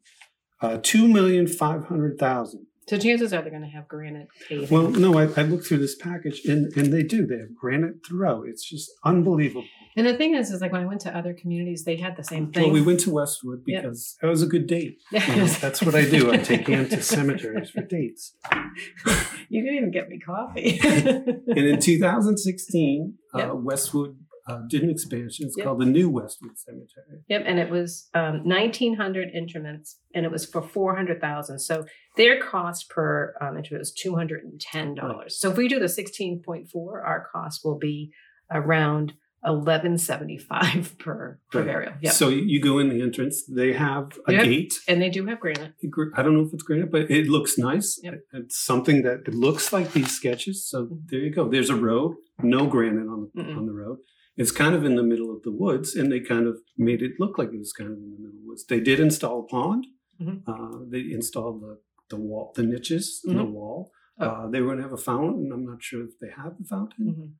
uh, 0.60 0.78
two 0.82 1.08
million 1.08 1.46
five 1.46 1.86
hundred 1.86 2.18
thousand. 2.18 2.66
So 2.88 2.98
chances 2.98 3.32
are 3.32 3.42
they're 3.42 3.50
going 3.50 3.62
to 3.62 3.68
have 3.68 3.86
granite 3.88 4.28
paving. 4.48 4.68
Well, 4.68 4.88
no, 4.90 5.16
I, 5.18 5.22
I 5.36 5.42
looked 5.42 5.66
through 5.66 5.78
this 5.78 5.94
package 5.94 6.44
and, 6.44 6.72
and 6.76 6.92
they 6.92 7.02
do. 7.04 7.26
They 7.26 7.38
have 7.38 7.54
granite 7.54 8.04
throughout. 8.06 8.48
It's 8.48 8.68
just 8.68 8.90
unbelievable. 9.04 9.64
and 9.96 10.06
the 10.06 10.14
thing 10.16 10.34
is, 10.34 10.50
is 10.50 10.60
like 10.60 10.72
when 10.72 10.82
I 10.82 10.86
went 10.86 11.00
to 11.02 11.16
other 11.16 11.32
communities, 11.32 11.84
they 11.84 11.96
had 11.96 12.16
the 12.16 12.24
same 12.24 12.50
thing. 12.52 12.64
Well, 12.64 12.72
we 12.72 12.82
went 12.82 13.00
to 13.00 13.10
Westwood 13.12 13.64
because 13.64 14.16
that 14.20 14.26
was 14.28 14.42
a 14.42 14.46
good 14.46 14.66
date. 14.66 14.98
That's 15.12 15.80
what 15.82 15.94
I 15.94 16.04
do. 16.08 16.32
I 16.32 16.38
take 16.38 16.68
Ann 16.68 16.88
to 16.88 17.00
cemeteries 17.02 17.70
for 17.70 17.82
dates. 17.82 18.34
you 19.48 19.62
didn't 19.62 19.76
even 19.76 19.90
get 19.92 20.08
me 20.08 20.18
coffee. 20.18 20.80
And 20.82 21.58
in 21.66 21.78
2016, 21.80 23.14
Yep. 23.34 23.50
uh, 23.50 23.54
Westwood 23.54 24.16
uh, 24.46 24.58
did 24.68 24.82
an 24.82 24.90
expansion. 24.90 25.46
It's 25.46 25.56
Yep. 25.56 25.64
called 25.66 25.80
the 25.80 25.86
New 25.86 26.10
Westwood 26.10 26.58
Cemetery. 26.58 27.20
Yep, 27.28 27.42
and 27.46 27.58
it 27.58 27.70
was 27.70 28.08
um, 28.14 28.42
nineteen 28.44 28.94
hundred 28.96 29.28
instruments, 29.34 29.98
and 30.14 30.24
it 30.26 30.32
was 30.32 30.44
for 30.46 30.62
four 30.62 30.96
hundred 30.96 31.20
thousand. 31.20 31.60
So 31.60 31.84
their 32.16 32.40
cost 32.40 32.88
per 32.90 33.34
um, 33.40 33.56
instrument 33.56 33.80
was 33.80 33.92
two 33.92 34.16
hundred 34.16 34.44
and 34.44 34.60
ten 34.60 34.94
dollars. 34.94 35.38
So 35.38 35.50
if 35.50 35.56
we 35.56 35.68
do 35.68 35.78
the 35.78 35.88
sixteen 35.88 36.42
point 36.44 36.68
four, 36.70 37.02
our 37.02 37.26
cost 37.32 37.60
will 37.64 37.78
be 37.78 38.10
around 38.50 39.14
eleven 39.44 39.98
seventy 39.98 40.38
five 40.38 40.96
per 40.98 41.38
per 41.50 41.58
Right. 41.58 41.66
burial. 41.66 41.92
Yep, 42.00 42.12
So 42.12 42.28
you 42.28 42.60
go 42.60 42.78
in 42.78 42.88
the 42.88 43.00
entrance. 43.02 43.44
They 43.46 43.72
have 43.72 44.18
a 44.28 44.32
Yep. 44.32 44.44
gate. 44.44 44.74
and 44.88 45.00
they 45.02 45.08
do 45.10 45.26
have 45.26 45.40
granite. 45.40 45.72
I 46.16 46.22
don't 46.22 46.34
know 46.36 46.44
if 46.46 46.52
it's 46.52 46.62
granite, 46.62 46.90
but 46.92 47.10
it 47.10 47.26
looks 47.28 47.58
nice. 47.58 47.98
Yep. 48.02 48.14
It's 48.34 48.58
something 48.58 49.02
that 49.02 49.20
it 49.26 49.34
looks 49.34 49.72
like 49.72 49.92
these 49.92 50.10
sketches. 50.12 50.64
So 50.68 50.88
there 51.06 51.20
you 51.20 51.30
go. 51.30 51.48
There's 51.48 51.70
a 51.70 51.76
road, 51.76 52.16
no 52.42 52.66
granite 52.66 53.08
on 53.08 53.30
the 53.34 53.42
Mm-mm. 53.42 53.56
on 53.56 53.66
the 53.66 53.72
road. 53.72 53.98
It's 54.42 54.50
kind 54.64 54.74
of 54.74 54.84
in 54.84 54.96
the 54.96 55.04
middle 55.12 55.30
of 55.34 55.40
the 55.44 55.52
woods, 55.52 55.94
and 55.94 56.10
they 56.10 56.18
kind 56.18 56.46
of 56.50 56.54
made 56.76 57.00
it 57.00 57.12
look 57.22 57.38
like 57.38 57.50
it 57.52 57.58
was 57.64 57.72
kind 57.72 57.90
of 57.92 57.96
in 57.96 58.02
the 58.02 58.16
middle 58.16 58.26
of 58.36 58.42
the 58.42 58.48
woods. 58.48 58.64
They 58.66 58.80
did 58.80 58.98
install 58.98 59.36
a 59.44 59.46
pond. 59.56 59.86
Mhm. 60.20 60.42
Uh, 60.50 60.78
they 60.92 61.02
installed 61.18 61.62
the 61.62 61.74
the 62.10 62.16
wall, 62.28 62.52
the 62.58 62.62
niches 62.74 63.06
in 63.24 63.36
the 63.42 63.44
wall. 63.58 63.90
Oh. 64.18 64.26
Uh, 64.26 64.44
they 64.50 64.60
were 64.60 64.66
going 64.70 64.78
to 64.82 64.82
have 64.88 64.92
a 65.00 65.06
fountain. 65.12 65.50
I'm 65.54 65.64
not 65.72 65.80
sure 65.88 66.02
if 66.04 66.14
they 66.20 66.28
have 66.42 66.54
a 66.62 66.64
fountain. 66.74 67.06
Mhm. 67.10 67.30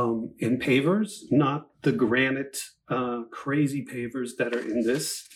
um, 0.00 0.18
in 0.38 0.58
pavers, 0.58 1.10
not 1.30 1.60
the 1.82 1.92
granite 1.92 2.56
uh, 2.88 3.20
crazy 3.40 3.82
pavers 3.92 4.30
that 4.38 4.54
are 4.56 4.66
in 4.74 4.80
this. 4.90 5.28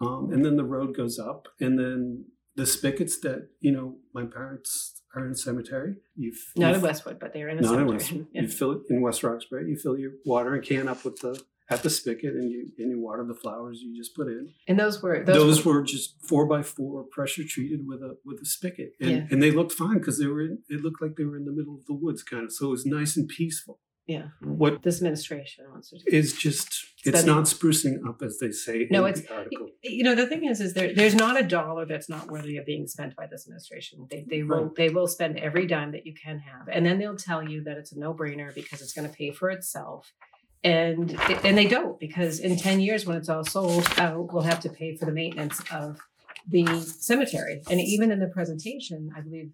Um, 0.00 0.22
and 0.32 0.42
then 0.44 0.56
the 0.56 0.64
road 0.76 0.90
goes 0.96 1.18
up, 1.18 1.48
and 1.64 1.78
then 1.78 2.24
the 2.56 2.66
spigots 2.66 3.16
that 3.20 3.40
you 3.60 3.72
know 3.76 3.86
my 4.14 4.24
parents 4.24 4.99
are 5.14 5.24
in 5.26 5.32
a 5.32 5.36
cemetery. 5.36 5.96
You 6.16 6.32
f- 6.32 6.52
Not 6.56 6.74
in 6.74 6.80
Westwood, 6.80 7.18
but 7.18 7.32
they're 7.32 7.48
in 7.48 7.58
a 7.58 7.62
Not 7.62 7.72
in 7.74 7.78
cemetery. 7.78 7.96
Westwood. 7.98 8.26
Yeah. 8.32 8.42
You 8.42 8.48
fill 8.48 8.72
it 8.72 8.82
in 8.90 9.00
West 9.02 9.22
Roxbury. 9.22 9.68
You 9.70 9.76
fill 9.76 9.98
your 9.98 10.12
watering 10.24 10.62
can 10.62 10.88
up 10.88 11.04
with 11.04 11.16
the 11.20 11.40
at 11.72 11.84
the 11.84 11.90
spigot, 11.90 12.34
and 12.34 12.50
you 12.50 12.68
and 12.78 12.90
you 12.90 13.00
water 13.00 13.24
the 13.24 13.34
flowers 13.34 13.80
you 13.80 13.96
just 13.96 14.14
put 14.16 14.26
in. 14.26 14.48
And 14.66 14.78
those 14.78 15.00
were 15.02 15.24
those, 15.24 15.36
Those, 15.36 15.64
were, 15.64 15.74
were 15.74 15.82
just 15.82 16.16
four 16.28 16.46
by 16.46 16.62
four 16.62 17.04
pressure 17.04 17.42
treated 17.48 17.86
with 17.86 18.00
a 18.02 18.16
with 18.24 18.40
a 18.42 18.44
spigot, 18.46 18.92
and, 19.00 19.10
Yeah. 19.10 19.26
and 19.30 19.40
they 19.42 19.50
looked 19.52 19.72
fine 19.72 19.98
because 19.98 20.18
they 20.18 20.26
were. 20.26 20.40
In, 20.42 20.58
it 20.68 20.80
looked 20.82 21.00
like 21.00 21.14
they 21.16 21.24
were 21.24 21.36
in 21.36 21.44
the 21.44 21.52
middle 21.52 21.74
of 21.76 21.86
the 21.86 21.94
woods, 21.94 22.22
kind 22.24 22.44
of. 22.44 22.52
So 22.52 22.66
it 22.66 22.70
was 22.70 22.86
nice 22.86 23.16
and 23.16 23.28
peaceful. 23.28 23.78
Yeah. 24.14 24.26
What 24.62 24.82
This 24.82 24.96
administration 25.00 25.62
wants 25.72 25.86
to 25.90 25.96
do. 25.98 26.04
is 26.20 26.28
just 26.46 26.68
it's 27.04 27.18
Spending. 27.20 27.34
not 27.34 27.44
sprucing 27.54 27.94
up 28.08 28.18
as 28.28 28.34
they 28.42 28.50
say 28.64 28.76
No, 28.90 29.06
in 29.06 29.14
it's- 29.14 29.48
you 29.98 30.02
know 30.06 30.14
the 30.20 30.26
thing 30.30 30.42
is 30.50 30.60
is 30.66 30.72
there 30.74 30.90
there's 30.98 31.14
not 31.24 31.34
a 31.42 31.44
dollar 31.58 31.84
that's 31.92 32.08
not 32.14 32.24
worthy 32.34 32.56
of 32.60 32.64
being 32.72 32.86
spent 32.94 33.12
by 33.20 33.26
this 33.30 33.42
administration. 33.46 33.96
They, 34.10 34.22
they 34.32 34.42
will 34.42 34.66
they 34.80 34.90
will 34.96 35.08
spend 35.16 35.32
every 35.48 35.66
dime 35.74 35.90
that 35.96 36.04
you 36.08 36.14
can 36.24 36.36
have. 36.50 36.64
And 36.74 36.82
then 36.86 36.98
they'll 36.98 37.22
tell 37.30 37.42
you 37.52 37.58
that 37.66 37.76
it's 37.80 37.92
a 37.92 37.98
no-brainer 38.04 38.50
because 38.60 38.78
it's 38.82 38.92
going 38.96 39.08
to 39.10 39.14
pay 39.22 39.30
for 39.30 39.48
itself. 39.50 40.12
And 40.62 41.18
and 41.46 41.56
they 41.56 41.68
don't 41.76 41.98
because 42.06 42.34
in 42.38 42.56
10 42.56 42.80
years 42.80 43.06
when 43.06 43.16
it's 43.16 43.30
all 43.30 43.44
sold 43.44 43.86
out 43.96 44.32
we'll 44.32 44.42
have 44.52 44.60
to 44.66 44.68
pay 44.80 44.90
for 44.96 45.06
the 45.06 45.12
maintenance 45.12 45.58
of 45.72 45.98
the 46.54 46.66
cemetery. 46.82 47.62
And 47.70 47.78
even 47.80 48.10
in 48.14 48.18
the 48.24 48.26
presentation 48.38 49.10
i 49.16 49.20
believe 49.26 49.48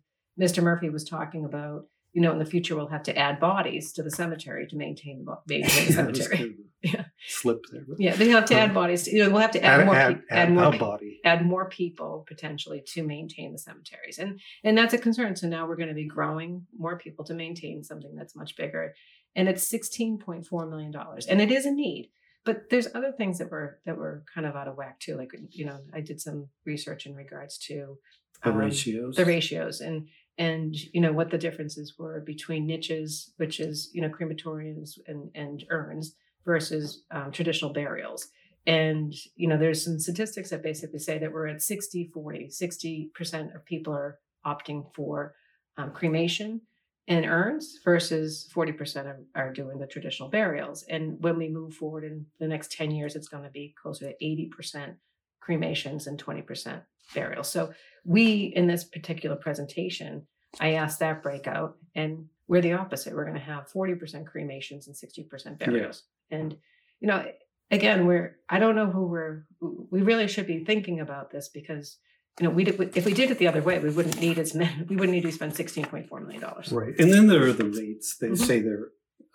mr 0.44 0.62
murphy 0.62 0.88
was 0.90 1.04
talking 1.04 1.44
about 1.44 1.80
you 2.16 2.22
know 2.22 2.32
in 2.32 2.38
the 2.44 2.50
future 2.54 2.74
we'll 2.76 2.86
have 2.98 3.02
to 3.10 3.14
add 3.26 3.38
bodies 3.38 3.92
to 3.96 4.02
the 4.02 4.10
cemetery 4.20 4.66
to 4.66 4.76
maintain 4.84 5.16
the 5.24 5.36
maintain 5.46 5.86
the 5.86 5.92
Yeah, 5.92 6.00
it 6.02 6.06
was 6.08 6.18
cemetery 6.18 6.36
kind 6.38 6.50
of 6.50 6.56
Yeah. 6.94 7.04
Slip 7.40 7.60
there. 7.72 7.84
but- 7.88 8.00
yeah 8.00 8.14
they 8.20 8.28
have 8.36 8.44
to 8.46 8.54
add 8.62 8.72
bodies 8.72 9.02
to, 9.04 9.10
you 9.14 9.20
know 9.22 9.30
we'll 9.30 9.40
have 9.48 9.56
to 9.58 9.62
add, 9.62 9.80
Add, 9.80 9.86
more 9.86 9.96
add, 9.96 10.14
peop- 10.14 10.24
add 10.30 10.52
more 10.52 10.64
a 10.64 10.72
pe- 10.72 10.78
body. 10.78 11.20
add 11.32 11.40
more 11.54 11.68
people 11.80 12.24
potentially 12.32 12.80
to 12.92 13.02
maintain 13.02 13.48
the 13.52 13.58
cemeteries 13.68 14.18
and 14.18 14.40
and 14.64 14.76
that's 14.78 14.94
a 14.94 14.98
concern 14.98 15.36
so 15.36 15.46
now 15.46 15.62
we're 15.68 15.76
going 15.82 15.88
to 15.94 16.02
be 16.04 16.06
growing 16.18 16.66
more 16.78 16.96
people 17.04 17.24
to 17.26 17.34
maintain 17.34 17.84
something 17.84 18.14
that's 18.16 18.34
much 18.36 18.56
bigger 18.56 18.94
and 19.34 19.48
it's 19.50 19.64
16.4 19.70 20.70
million 20.70 20.90
dollars 20.90 21.26
and 21.26 21.40
it 21.40 21.50
is 21.52 21.66
a 21.66 21.70
need 21.70 22.10
but 22.44 22.70
there's 22.70 22.88
other 22.94 23.12
things 23.12 23.38
that 23.38 23.50
were 23.50 23.80
that 23.86 23.96
were 23.98 24.22
kind 24.32 24.46
of 24.46 24.54
out 24.56 24.68
of 24.68 24.76
whack 24.76 24.98
too 25.00 25.16
like 25.16 25.32
you 25.50 25.64
know 25.66 25.78
i 25.92 26.00
did 26.00 26.20
some 26.20 26.48
research 26.64 27.04
in 27.06 27.14
regards 27.14 27.58
to 27.58 27.98
The 28.44 28.50
um, 28.50 28.56
ratios. 28.56 29.16
the 29.16 29.24
ratios 29.24 29.80
and 29.80 30.06
and 30.38 30.74
you 30.92 31.00
know 31.00 31.12
what 31.12 31.30
the 31.30 31.38
differences 31.38 31.94
were 31.98 32.20
between 32.20 32.66
niches 32.66 33.32
which 33.36 33.58
is 33.60 33.90
you 33.92 34.02
know 34.02 34.08
crematoriums 34.08 34.98
and 35.06 35.30
and 35.34 35.64
urns 35.70 36.14
versus 36.46 37.02
um, 37.10 37.32
traditional 37.32 37.72
burials. 37.72 38.28
And 38.66 39.12
you 39.34 39.48
know 39.48 39.58
there's 39.58 39.84
some 39.84 39.98
statistics 39.98 40.50
that 40.50 40.62
basically 40.62 40.98
say 40.98 41.18
that 41.18 41.32
we're 41.32 41.48
at 41.48 41.62
60 41.62 42.10
40 42.12 42.48
60% 42.48 43.54
of 43.54 43.64
people 43.64 43.92
are 43.92 44.18
opting 44.46 44.86
for 44.94 45.34
um, 45.76 45.90
cremation 45.90 46.62
and 47.08 47.24
urns 47.26 47.78
versus 47.84 48.50
40% 48.52 49.06
are, 49.06 49.20
are 49.36 49.52
doing 49.52 49.78
the 49.78 49.86
traditional 49.86 50.28
burials. 50.28 50.84
And 50.88 51.22
when 51.22 51.36
we 51.36 51.48
move 51.48 51.74
forward 51.74 52.02
in 52.02 52.26
the 52.40 52.48
next 52.48 52.72
10 52.72 52.90
years 52.90 53.14
it's 53.14 53.28
going 53.28 53.44
to 53.44 53.50
be 53.50 53.74
closer 53.80 54.10
to 54.10 54.14
80% 54.24 54.96
cremations 55.46 56.08
and 56.08 56.22
20% 56.22 56.82
burials 57.14 57.48
so 57.48 57.72
we 58.04 58.52
in 58.58 58.66
this 58.66 58.82
particular 58.82 59.36
presentation 59.36 60.26
i 60.58 60.72
asked 60.82 60.98
that 60.98 61.22
breakout 61.22 61.76
and 61.94 62.26
we're 62.48 62.60
the 62.60 62.72
opposite 62.72 63.14
we're 63.14 63.24
going 63.30 63.36
to 63.42 63.50
have 63.54 63.70
40% 63.70 64.26
cremations 64.26 64.88
and 64.88 64.96
60% 64.96 65.58
burials 65.60 66.02
and 66.32 66.56
you 67.00 67.06
know 67.06 67.24
again 67.70 68.06
we're 68.08 68.28
i 68.48 68.58
don't 68.58 68.74
know 68.74 68.90
who 68.90 69.04
we're 69.06 69.46
we 69.92 70.02
really 70.02 70.26
should 70.26 70.48
be 70.48 70.64
thinking 70.64 70.98
about 70.98 71.30
this 71.30 71.48
because 71.48 71.98
you 72.40 72.44
know 72.44 72.52
we 72.58 72.64
did 72.64 72.74
if 72.96 73.04
we 73.06 73.14
did 73.14 73.30
it 73.30 73.38
the 73.38 73.46
other 73.52 73.62
way 73.62 73.78
we 73.78 73.90
wouldn't 73.90 74.20
need 74.20 74.36
as 74.44 74.52
many 74.52 74.82
we 74.90 74.96
wouldn't 74.96 75.14
need 75.16 75.22
to 75.30 75.30
spend 75.38 75.52
16.4 75.54 76.10
million 76.22 76.40
dollars 76.42 76.72
Right. 76.72 76.94
And 76.98 77.12
then 77.12 77.28
there 77.28 77.44
are 77.48 77.52
the 77.62 77.70
rates. 77.80 78.16
They 78.20 78.30
Mhm. 78.30 78.38
say 78.48 78.56
they're 78.66 78.88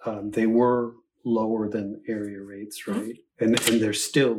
um, 0.09 0.31
they 0.31 0.45
were 0.59 0.81
lower 1.23 1.63
than 1.75 2.01
area 2.17 2.41
rates, 2.53 2.75
Mhm. 2.83 2.93
right? 2.95 3.17
And 3.41 3.51
and 3.69 3.79
they're 3.81 3.93
still 4.11 4.35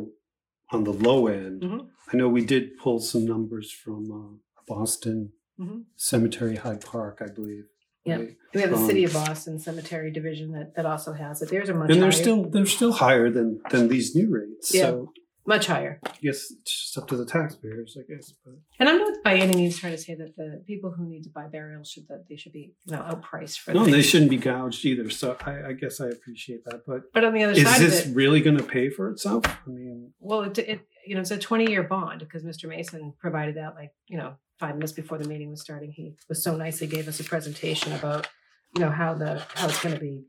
on 0.73 0.83
the 0.83 0.93
low 0.93 1.27
end. 1.27 1.61
Mhm. 1.61 1.87
I 2.11 2.17
know 2.17 2.27
we 2.27 2.43
did 2.45 2.77
pull 2.77 2.99
some 2.99 3.25
numbers 3.25 3.71
from 3.71 4.11
uh, 4.11 4.63
Boston 4.67 5.33
Mhm. 5.59 5.83
Cemetery 5.95 6.55
Hyde 6.55 6.81
Park, 6.83 7.19
I 7.21 7.31
believe. 7.31 7.65
Yeah. 8.05 8.17
right? 8.17 8.35
we 8.53 8.59
have 8.59 8.69
the 8.71 8.75
Um, 8.75 8.85
city 8.85 9.05
of 9.05 9.13
boston 9.13 9.57
cemetery 9.59 10.11
division 10.11 10.51
that, 10.51 10.75
that 10.75 10.85
also 10.85 11.13
has 11.13 11.41
it 11.41 11.49
there's 11.49 11.69
a 11.69 11.73
much 11.73 11.89
And 11.89 12.01
they're 12.01 12.11
higher, 12.11 12.21
still 12.21 12.43
they're 12.49 12.65
still 12.65 12.91
higher 12.91 13.29
than 13.29 13.61
than 13.71 13.87
these 13.87 14.13
new 14.13 14.29
rates. 14.29 14.73
Yeah. 14.75 14.81
So 14.87 15.13
much 15.45 15.67
higher 15.67 15.99
I 16.05 16.11
guess 16.21 16.51
it's 16.51 16.83
just 16.83 16.97
up 16.97 17.07
to 17.09 17.17
the 17.17 17.25
taxpayers, 17.25 17.97
I 17.99 18.03
guess. 18.11 18.33
But 18.45 18.55
And 18.79 18.89
I'm 18.89 18.97
not 18.97 19.23
by 19.23 19.35
any 19.35 19.55
means 19.55 19.77
trying 19.77 19.93
to 19.93 19.97
say 19.97 20.15
that 20.15 20.35
the 20.35 20.63
people 20.65 20.91
who 20.91 21.05
need 21.05 21.23
to 21.23 21.29
buy 21.29 21.47
burials 21.47 21.89
should 21.89 22.07
that 22.07 22.25
they 22.29 22.35
should 22.35 22.53
be 22.53 22.73
you 22.85 22.95
know 22.95 23.01
outpriced 23.01 23.59
for 23.59 23.73
no, 23.73 23.85
they 23.85 24.01
shouldn't 24.01 24.29
be 24.29 24.37
gouged 24.37 24.85
either. 24.85 25.09
So 25.09 25.37
I, 25.45 25.69
I 25.69 25.73
guess 25.73 25.99
I 25.99 26.07
appreciate 26.07 26.63
that. 26.65 26.85
But 26.85 27.11
But 27.13 27.25
on 27.25 27.33
the 27.33 27.43
other 27.43 27.53
is 27.53 27.63
side 27.63 27.81
this 27.81 28.05
of 28.05 28.11
it, 28.11 28.15
really 28.15 28.41
going 28.41 28.57
to 28.57 28.63
pay 28.63 28.89
for 28.89 29.09
itself? 29.09 29.45
I 29.45 29.69
mean, 29.69 30.13
well, 30.19 30.41
it, 30.41 30.57
it 30.59 30.81
you 31.05 31.15
know 31.15 31.21
it's 31.21 31.31
a 31.31 31.37
20 31.37 31.69
year 31.69 31.83
bond 31.83 32.19
because 32.19 32.43
Mr. 32.43 32.69
Mason 32.69 33.13
provided 33.19 33.55
that 33.55 33.75
like 33.75 33.91
you 34.07 34.17
know 34.17 34.35
five 34.59 34.75
minutes 34.75 34.93
before 34.93 35.17
the 35.17 35.27
meeting 35.27 35.49
was 35.49 35.61
starting. 35.61 35.91
He 35.91 36.15
was 36.29 36.43
so 36.43 36.55
nicely 36.55 36.87
gave 36.87 37.07
us 37.07 37.19
a 37.19 37.23
presentation 37.23 37.93
about 37.93 38.27
you 38.75 38.81
know 38.81 38.91
how 38.91 39.13
the 39.13 39.43
how 39.55 39.67
it's 39.67 39.81
going 39.81 39.95
to 39.95 40.01
be. 40.01 40.23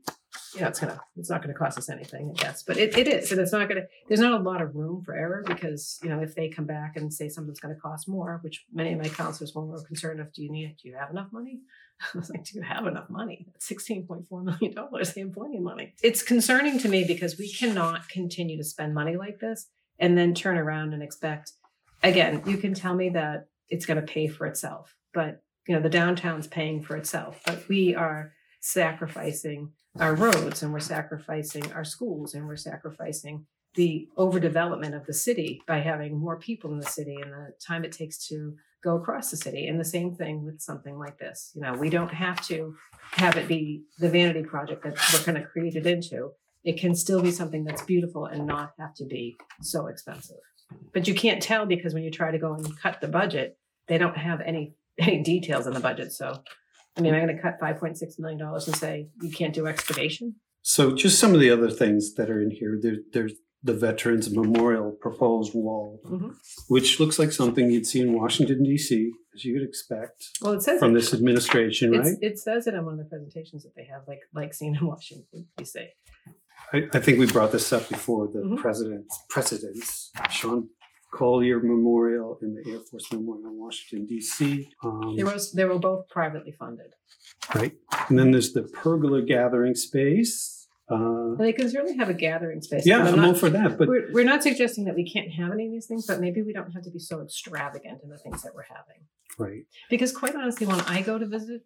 You 0.55 0.61
know, 0.61 0.67
it's 0.67 0.79
gonna 0.79 0.99
it's 1.17 1.29
not 1.29 1.41
gonna 1.41 1.53
cost 1.53 1.77
us 1.77 1.89
anything, 1.89 2.31
I 2.31 2.41
guess, 2.41 2.63
but 2.63 2.77
it, 2.77 2.97
it 2.97 3.07
is, 3.07 3.31
and 3.31 3.41
it's 3.41 3.51
not 3.51 3.67
gonna. 3.67 3.83
There's 4.07 4.21
not 4.21 4.39
a 4.39 4.43
lot 4.43 4.61
of 4.61 4.75
room 4.75 5.03
for 5.03 5.13
error 5.13 5.43
because 5.45 5.99
you 6.01 6.09
know 6.09 6.21
if 6.21 6.33
they 6.33 6.47
come 6.47 6.65
back 6.65 6.95
and 6.95 7.13
say 7.13 7.27
something's 7.27 7.59
gonna 7.59 7.75
cost 7.75 8.07
more, 8.07 8.39
which 8.41 8.63
many 8.73 8.93
of 8.93 8.99
my 8.99 9.09
counselors 9.09 9.53
were 9.53 9.65
more 9.65 9.83
concerned 9.83 10.21
of. 10.21 10.31
Do 10.31 10.43
you 10.43 10.51
need? 10.51 10.77
Do 10.81 10.87
you 10.87 10.95
have 10.95 11.11
enough 11.11 11.27
money? 11.31 11.59
I 12.13 12.17
was 12.17 12.29
like, 12.29 12.43
do 12.45 12.57
you 12.57 12.61
have 12.61 12.87
enough 12.87 13.09
money? 13.09 13.47
Sixteen 13.59 14.05
point 14.05 14.27
four 14.27 14.43
million 14.43 14.73
dollars. 14.73 15.13
They 15.13 15.21
have 15.21 15.33
plenty 15.33 15.57
of 15.57 15.63
money. 15.63 15.93
It's 16.01 16.23
concerning 16.23 16.79
to 16.79 16.89
me 16.89 17.03
because 17.03 17.37
we 17.37 17.51
cannot 17.51 18.07
continue 18.09 18.57
to 18.57 18.63
spend 18.63 18.93
money 18.93 19.17
like 19.17 19.39
this 19.39 19.67
and 19.99 20.17
then 20.17 20.33
turn 20.33 20.57
around 20.57 20.93
and 20.93 21.03
expect. 21.03 21.53
Again, 22.03 22.43
you 22.45 22.57
can 22.57 22.73
tell 22.73 22.93
me 22.93 23.09
that 23.09 23.47
it's 23.69 23.85
going 23.85 23.99
to 23.99 24.05
pay 24.05 24.27
for 24.27 24.45
itself, 24.45 24.95
but 25.13 25.41
you 25.67 25.75
know 25.75 25.81
the 25.81 25.89
downtown's 25.89 26.47
paying 26.47 26.81
for 26.81 26.95
itself. 26.95 27.39
But 27.45 27.67
we 27.67 27.95
are 27.95 28.33
sacrificing 28.61 29.71
our 29.99 30.15
roads 30.15 30.61
and 30.61 30.73
we're 30.73 30.79
sacrificing 30.79 31.71
our 31.73 31.83
schools 31.83 32.33
and 32.33 32.47
we're 32.47 32.55
sacrificing 32.55 33.45
the 33.75 34.07
overdevelopment 34.17 34.95
of 34.95 35.05
the 35.05 35.13
city 35.13 35.61
by 35.67 35.79
having 35.79 36.17
more 36.17 36.37
people 36.37 36.71
in 36.71 36.79
the 36.79 36.85
city 36.85 37.17
and 37.21 37.31
the 37.31 37.53
time 37.65 37.83
it 37.83 37.91
takes 37.91 38.27
to 38.27 38.55
go 38.83 38.95
across 38.95 39.31
the 39.31 39.37
city. 39.37 39.67
And 39.67 39.79
the 39.79 39.85
same 39.85 40.15
thing 40.15 40.45
with 40.45 40.61
something 40.61 40.97
like 40.97 41.17
this. 41.17 41.51
You 41.55 41.61
know, 41.61 41.73
we 41.73 41.89
don't 41.89 42.13
have 42.13 42.45
to 42.47 42.75
have 43.11 43.35
it 43.35 43.47
be 43.47 43.83
the 43.99 44.09
vanity 44.09 44.43
project 44.43 44.83
that 44.83 44.97
we're 45.13 45.31
going 45.31 45.41
to 45.41 45.47
create 45.47 45.75
it 45.75 45.85
into. 45.85 46.31
It 46.63 46.79
can 46.79 46.95
still 46.95 47.21
be 47.21 47.31
something 47.31 47.63
that's 47.63 47.81
beautiful 47.81 48.25
and 48.25 48.45
not 48.45 48.73
have 48.79 48.93
to 48.95 49.05
be 49.05 49.37
so 49.61 49.87
expensive. 49.87 50.37
But 50.93 51.07
you 51.07 51.13
can't 51.13 51.41
tell 51.41 51.65
because 51.65 51.93
when 51.93 52.03
you 52.03 52.11
try 52.11 52.31
to 52.31 52.39
go 52.39 52.53
and 52.53 52.79
cut 52.79 53.01
the 53.01 53.07
budget, 53.07 53.57
they 53.87 53.97
don't 53.97 54.17
have 54.17 54.41
any 54.41 54.73
any 54.97 55.21
details 55.21 55.67
in 55.67 55.73
the 55.73 55.79
budget. 55.79 56.13
So, 56.13 56.41
I 56.97 57.01
mean, 57.01 57.13
I'm 57.13 57.23
going 57.25 57.35
to 57.35 57.41
cut 57.41 57.59
five 57.59 57.77
point 57.79 57.97
six 57.97 58.17
million 58.19 58.39
dollars 58.39 58.67
and 58.67 58.75
say 58.75 59.07
you 59.21 59.31
can't 59.31 59.53
do 59.53 59.67
excavation. 59.67 60.35
So 60.61 60.93
just 60.95 61.19
some 61.19 61.33
of 61.33 61.39
the 61.39 61.51
other 61.51 61.69
things 61.69 62.15
that 62.15 62.29
are 62.29 62.41
in 62.41 62.51
here. 62.51 62.79
There, 62.81 62.95
there's 63.13 63.33
the 63.63 63.73
Veterans 63.73 64.29
Memorial 64.33 64.91
proposed 65.01 65.53
wall, 65.55 65.99
Mhm. 66.05 66.35
which 66.67 66.99
looks 66.99 67.17
like 67.17 67.31
something 67.31 67.71
you'd 67.71 67.87
see 67.87 67.99
in 68.01 68.13
Washington 68.13 68.61
D.C. 68.63 69.11
as 69.33 69.43
you 69.43 69.53
would 69.55 69.63
expect 69.63 70.23
Well, 70.41 70.53
it 70.53 70.61
says 70.61 70.79
from 70.79 70.91
it, 70.91 70.99
this 70.99 71.13
administration, 71.15 71.93
it's, 71.95 72.09
right? 72.09 72.17
it 72.21 72.37
says 72.39 72.67
it 72.67 72.75
on 72.75 72.85
one 72.85 72.93
of 72.93 72.99
the 72.99 73.05
presentations 73.05 73.63
that 73.63 73.73
they 73.75 73.85
have, 73.85 74.01
like 74.07 74.19
like 74.35 74.53
seen 74.53 74.75
in 74.75 74.85
Washington 74.85 75.47
D.C. 75.57 75.87
I, 76.73 76.87
I 76.93 76.99
think 76.99 77.19
we 77.19 77.25
brought 77.25 77.51
this 77.51 77.71
up 77.73 77.87
before. 77.89 78.27
The 78.27 78.39
Mhm. 78.39 78.57
president's 78.57 79.19
presidents, 79.29 80.11
Sean 80.29 80.69
Collier 81.15 81.59
Memorial 81.61 82.37
and 82.41 82.57
the 82.57 82.71
Air 82.71 82.79
Force 82.89 83.11
Memorial 83.11 83.47
in 83.51 83.57
Washington 83.57 84.05
D.C. 84.05 84.69
Um, 84.83 85.15
They 85.15 85.23
was 85.23 85.51
they 85.53 85.65
were 85.65 85.79
both 85.79 86.09
privately 86.09 86.51
funded. 86.51 86.91
right, 87.55 87.73
and 88.09 88.19
then 88.19 88.31
there's 88.31 88.51
the 88.53 88.63
pergola 88.63 89.21
gathering 89.21 89.75
space. 89.75 90.33
Uh, 90.89 91.35
they 91.39 91.51
can 91.51 91.69
certainly 91.69 91.97
have 91.97 92.09
a 92.09 92.13
gathering 92.13 92.61
space. 92.61 92.85
yeah, 92.85 92.99
I'm 92.99 93.15
I'm 93.19 93.25
all 93.25 93.33
for 93.33 93.49
that, 93.49 93.77
but 93.77 93.87
we're, 93.87 94.11
we're 94.11 94.23
not 94.25 94.43
suggesting 94.43 94.85
that 94.85 94.95
we 94.95 95.09
can't 95.09 95.31
have 95.31 95.51
any 95.51 95.65
of 95.65 95.71
these 95.71 95.87
things, 95.87 96.05
but 96.05 96.19
maybe 96.19 96.41
we 96.43 96.53
don't 96.53 96.71
have 96.73 96.83
to 96.83 96.91
be 96.91 96.99
so 96.99 97.21
extravagant 97.21 98.01
in 98.03 98.09
the 98.09 98.17
things 98.19 98.43
that 98.43 98.53
we're 98.53 98.63
having. 98.69 99.01
right. 99.39 99.63
Because 99.89 100.11
quite 100.11 100.35
honestly, 100.35 100.67
when 100.67 100.79
I 100.81 101.01
go 101.01 101.17
to 101.17 101.25
visit, 101.25 101.63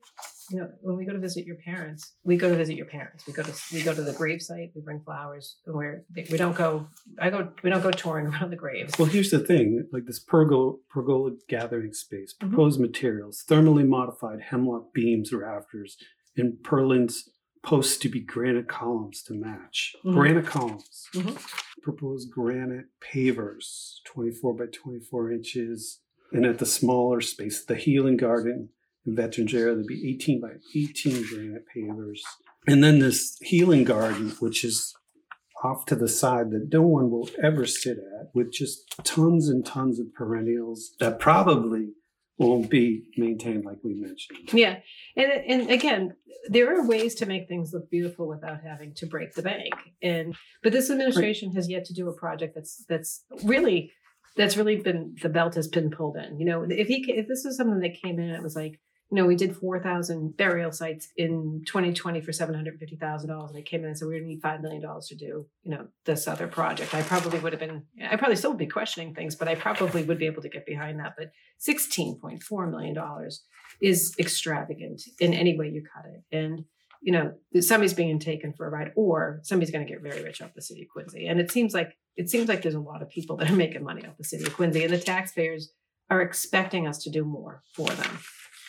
you 0.51 0.59
know, 0.59 0.69
when 0.81 0.95
we 0.95 1.05
go 1.05 1.11
to 1.13 1.19
visit 1.19 1.45
your 1.45 1.57
parents, 1.57 2.13
we 2.23 2.37
go 2.37 2.49
to 2.49 2.55
visit 2.55 2.75
your 2.77 2.85
parents. 2.85 3.27
We 3.27 3.33
go 3.33 3.43
to 3.43 3.53
we 3.73 3.81
go 3.83 3.93
to 3.93 4.01
the 4.01 4.13
grave 4.13 4.41
site. 4.41 4.71
We 4.73 4.81
bring 4.81 5.01
flowers. 5.01 5.57
And 5.65 5.75
we're 5.75 6.05
we 6.15 6.37
don't 6.37 6.55
go. 6.55 6.87
I 7.21 7.29
go. 7.29 7.49
We 7.61 7.69
don't 7.69 7.83
go 7.83 7.91
touring 7.91 8.27
around 8.31 8.51
the 8.51 8.55
graves. 8.55 8.93
Well, 8.97 9.09
here's 9.09 9.31
the 9.31 9.39
thing: 9.39 9.85
like 9.91 10.05
this 10.05 10.19
pergola, 10.19 10.77
pergola 10.89 11.31
gathering 11.49 11.91
space, 11.93 12.33
Mhm. 12.33 12.47
proposed 12.49 12.79
materials, 12.79 13.43
thermally 13.47 13.85
modified 13.85 14.39
hemlock 14.49 14.93
beams, 14.93 15.33
rafters, 15.33 15.97
and 16.37 16.53
purlins 16.63 17.15
posts 17.63 17.97
to 17.97 18.09
be 18.09 18.19
granite 18.19 18.67
columns 18.67 19.21
to 19.23 19.33
match. 19.33 19.95
Mhm. 20.05 20.13
Granite 20.13 20.45
columns. 20.45 21.07
Mhm. 21.13 21.81
Proposed 21.81 22.31
granite 22.31 22.87
pavers, 23.01 24.01
24 24.05 24.55
by 24.55 24.65
24 24.67 25.31
inches, 25.31 25.99
and 26.31 26.45
at 26.45 26.59
the 26.59 26.65
smaller 26.65 27.21
space, 27.21 27.63
the 27.63 27.75
healing 27.75 28.17
garden 28.17 28.69
in 29.05 29.15
Veterans 29.15 29.53
Area, 29.53 29.73
there'd 29.73 29.87
be 29.87 30.09
18 30.09 30.39
by 30.41 30.53
18 30.75 31.23
granite 31.23 31.65
pavers, 31.75 32.19
and 32.67 32.83
then 32.83 32.99
this 32.99 33.37
healing 33.41 33.83
garden, 33.83 34.31
which 34.39 34.63
is 34.63 34.95
off 35.63 35.85
to 35.85 35.95
the 35.95 36.07
side 36.07 36.51
that 36.51 36.69
no 36.71 36.81
one 36.81 37.09
will 37.11 37.29
ever 37.43 37.65
sit 37.65 37.97
at 37.97 38.33
with 38.33 38.51
just 38.51 38.85
tons 39.03 39.49
and 39.49 39.65
tons 39.65 39.99
of 39.99 40.13
perennials 40.13 40.95
that 40.99 41.19
probably 41.19 41.89
won't 42.39 42.69
be 42.69 43.03
maintained 43.17 43.65
like 43.65 43.77
we 43.83 43.93
mentioned. 43.93 44.51
Yeah, 44.53 44.79
and 45.15 45.31
and 45.31 45.69
again, 45.69 46.15
there 46.47 46.75
are 46.75 46.87
ways 46.87 47.15
to 47.15 47.25
make 47.25 47.47
things 47.47 47.73
look 47.73 47.89
beautiful 47.91 48.27
without 48.27 48.61
having 48.63 48.93
to 48.95 49.05
break 49.05 49.33
the 49.35 49.41
bank. 49.41 49.73
And 50.01 50.35
but 50.63 50.71
this 50.71 50.89
administration 50.89 51.51
has 51.51 51.69
yet 51.69 51.85
to 51.85 51.93
do 51.93 52.07
a 52.07 52.13
project 52.13 52.55
that's 52.55 52.85
that's 52.87 53.23
really 53.43 53.91
that's 54.37 54.55
really 54.55 54.77
been 54.77 55.15
the 55.21 55.29
belt 55.29 55.55
has 55.55 55.67
been 55.67 55.91
pulled 55.91 56.15
in. 56.15 56.39
You 56.39 56.45
know, 56.45 56.63
if 56.63 56.87
he 56.87 57.03
if 57.11 57.27
this 57.27 57.45
is 57.45 57.57
something 57.57 57.81
that 57.81 58.01
came 58.01 58.19
in, 58.19 58.29
it 58.29 58.41
was 58.41 58.55
like 58.55 58.79
know 59.17 59.25
we 59.25 59.35
did 59.35 59.55
four 59.55 59.79
thousand 59.79 60.37
burial 60.37 60.71
sites 60.71 61.09
in 61.17 61.63
2020 61.65 62.21
for 62.21 62.31
seven 62.31 62.55
hundred 62.55 62.79
fifty 62.79 62.95
thousand 62.95 63.29
dollars, 63.29 63.49
and 63.49 63.57
they 63.57 63.63
came 63.63 63.81
in 63.81 63.87
and 63.87 63.97
said 63.97 64.05
we're 64.05 64.13
going 64.13 64.23
to 64.23 64.29
need 64.29 64.41
five 64.41 64.61
million 64.61 64.81
dollars 64.81 65.07
to 65.07 65.15
do 65.15 65.47
you 65.63 65.71
know 65.71 65.87
this 66.05 66.27
other 66.27 66.47
project. 66.47 66.93
I 66.93 67.01
probably 67.01 67.39
would 67.39 67.53
have 67.53 67.59
been 67.59 67.83
I 68.09 68.15
probably 68.15 68.35
still 68.35 68.51
would 68.51 68.59
be 68.59 68.67
questioning 68.67 69.13
things, 69.13 69.35
but 69.35 69.47
I 69.47 69.55
probably 69.55 70.03
would 70.03 70.19
be 70.19 70.27
able 70.27 70.41
to 70.41 70.49
get 70.49 70.65
behind 70.65 70.99
that. 70.99 71.13
But 71.17 71.31
sixteen 71.57 72.19
point 72.19 72.43
four 72.43 72.67
million 72.67 72.93
dollars 72.93 73.43
is 73.81 74.13
extravagant 74.19 75.01
in 75.19 75.33
any 75.33 75.57
way 75.57 75.69
you 75.69 75.83
cut 75.93 76.05
it. 76.05 76.23
And, 76.35 76.65
you 77.01 77.11
know, 77.11 77.33
somebody's 77.61 77.93
being 77.93 78.19
taken 78.19 78.53
for 78.53 78.67
a 78.67 78.69
ride 78.69 78.91
or 78.95 79.39
somebody's 79.43 79.71
going 79.71 79.85
to 79.85 79.91
get 79.91 80.01
very 80.01 80.23
rich 80.23 80.41
off 80.41 80.53
the 80.53 80.61
city 80.61 80.83
of 80.83 80.89
Quincy. 80.89 81.27
And 81.27 81.39
it 81.39 81.51
seems 81.51 81.73
like 81.73 81.93
it 82.17 82.29
seems 82.29 82.49
like 82.49 82.61
there's 82.61 82.75
a 82.75 82.79
lot 82.79 83.01
of 83.01 83.09
people 83.09 83.37
that 83.37 83.49
are 83.49 83.55
making 83.55 83.83
money 83.83 84.05
off 84.05 84.17
the 84.17 84.23
city 84.23 84.45
of 84.45 84.55
Quincy 84.55 84.83
and 84.83 84.93
the 84.93 84.99
taxpayers 84.99 85.71
are 86.09 86.21
expecting 86.21 86.87
us 86.87 87.03
to 87.03 87.09
do 87.09 87.23
more 87.23 87.63
for 87.73 87.87
them. 87.87 88.19